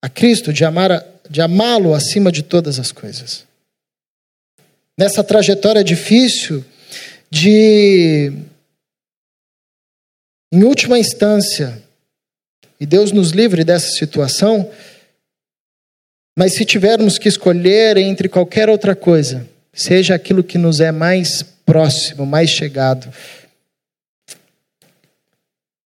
a 0.02 0.08
Cristo, 0.08 0.50
de 0.50 0.64
amar 0.64 0.90
a 0.90 1.11
de 1.28 1.40
amá-lo 1.40 1.94
acima 1.94 2.30
de 2.30 2.42
todas 2.42 2.78
as 2.78 2.92
coisas. 2.92 3.44
Nessa 4.98 5.24
trajetória 5.24 5.82
difícil 5.82 6.64
de, 7.30 8.32
em 10.52 10.64
última 10.64 10.98
instância, 10.98 11.82
e 12.78 12.84
Deus 12.84 13.12
nos 13.12 13.30
livre 13.30 13.64
dessa 13.64 13.90
situação, 13.90 14.70
Mas 16.36 16.54
se 16.54 16.64
tivermos 16.64 17.18
que 17.18 17.28
escolher 17.28 17.96
entre 17.96 18.28
qualquer 18.28 18.68
outra 18.68 18.96
coisa, 18.96 19.46
seja 19.72 20.14
aquilo 20.14 20.42
que 20.42 20.56
nos 20.56 20.80
é 20.80 20.90
mais 20.90 21.42
próximo, 21.42 22.24
mais 22.24 22.50
chegado, 22.50 23.12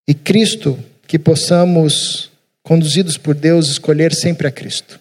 e 0.07 0.13
Cristo, 0.13 0.81
que 1.05 1.19
possamos, 1.19 2.31
conduzidos 2.63 3.17
por 3.17 3.35
Deus, 3.35 3.67
escolher 3.67 4.13
sempre 4.13 4.47
a 4.47 4.51
Cristo. 4.51 4.99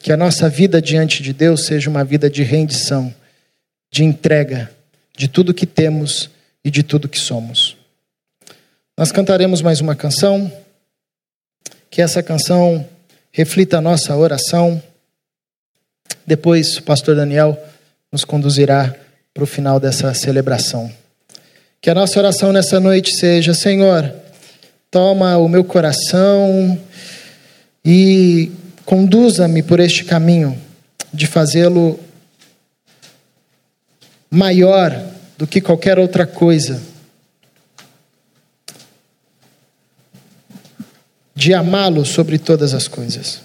Que 0.00 0.12
a 0.12 0.16
nossa 0.16 0.48
vida 0.48 0.82
diante 0.82 1.22
de 1.22 1.32
Deus 1.32 1.66
seja 1.66 1.88
uma 1.88 2.02
vida 2.02 2.28
de 2.28 2.42
rendição, 2.42 3.14
de 3.92 4.02
entrega 4.02 4.70
de 5.16 5.28
tudo 5.28 5.54
que 5.54 5.66
temos 5.66 6.30
e 6.64 6.70
de 6.70 6.82
tudo 6.82 7.08
que 7.08 7.18
somos. 7.18 7.76
Nós 8.96 9.12
cantaremos 9.12 9.60
mais 9.60 9.80
uma 9.80 9.94
canção, 9.94 10.50
que 11.90 12.00
essa 12.00 12.22
canção 12.22 12.88
reflita 13.30 13.78
a 13.78 13.80
nossa 13.80 14.16
oração. 14.16 14.82
Depois 16.26 16.78
o 16.78 16.82
pastor 16.82 17.14
Daniel 17.14 17.62
nos 18.10 18.24
conduzirá 18.24 18.94
para 19.34 19.44
o 19.44 19.46
final 19.46 19.78
dessa 19.78 20.12
celebração. 20.14 20.90
Que 21.80 21.90
a 21.90 21.94
nossa 21.94 22.18
oração 22.18 22.52
nessa 22.52 22.80
noite 22.80 23.14
seja: 23.14 23.54
Senhor, 23.54 24.12
toma 24.90 25.36
o 25.36 25.48
meu 25.48 25.64
coração 25.64 26.78
e 27.84 28.50
conduza-me 28.90 29.62
por 29.62 29.78
este 29.78 30.04
caminho 30.04 30.60
de 31.14 31.24
fazê-lo 31.24 31.96
maior 34.28 34.90
do 35.38 35.46
que 35.46 35.60
qualquer 35.60 35.96
outra 35.96 36.26
coisa, 36.26 36.82
de 41.36 41.54
amá-lo 41.54 42.04
sobre 42.04 42.36
todas 42.36 42.74
as 42.74 42.88
coisas. 42.88 43.40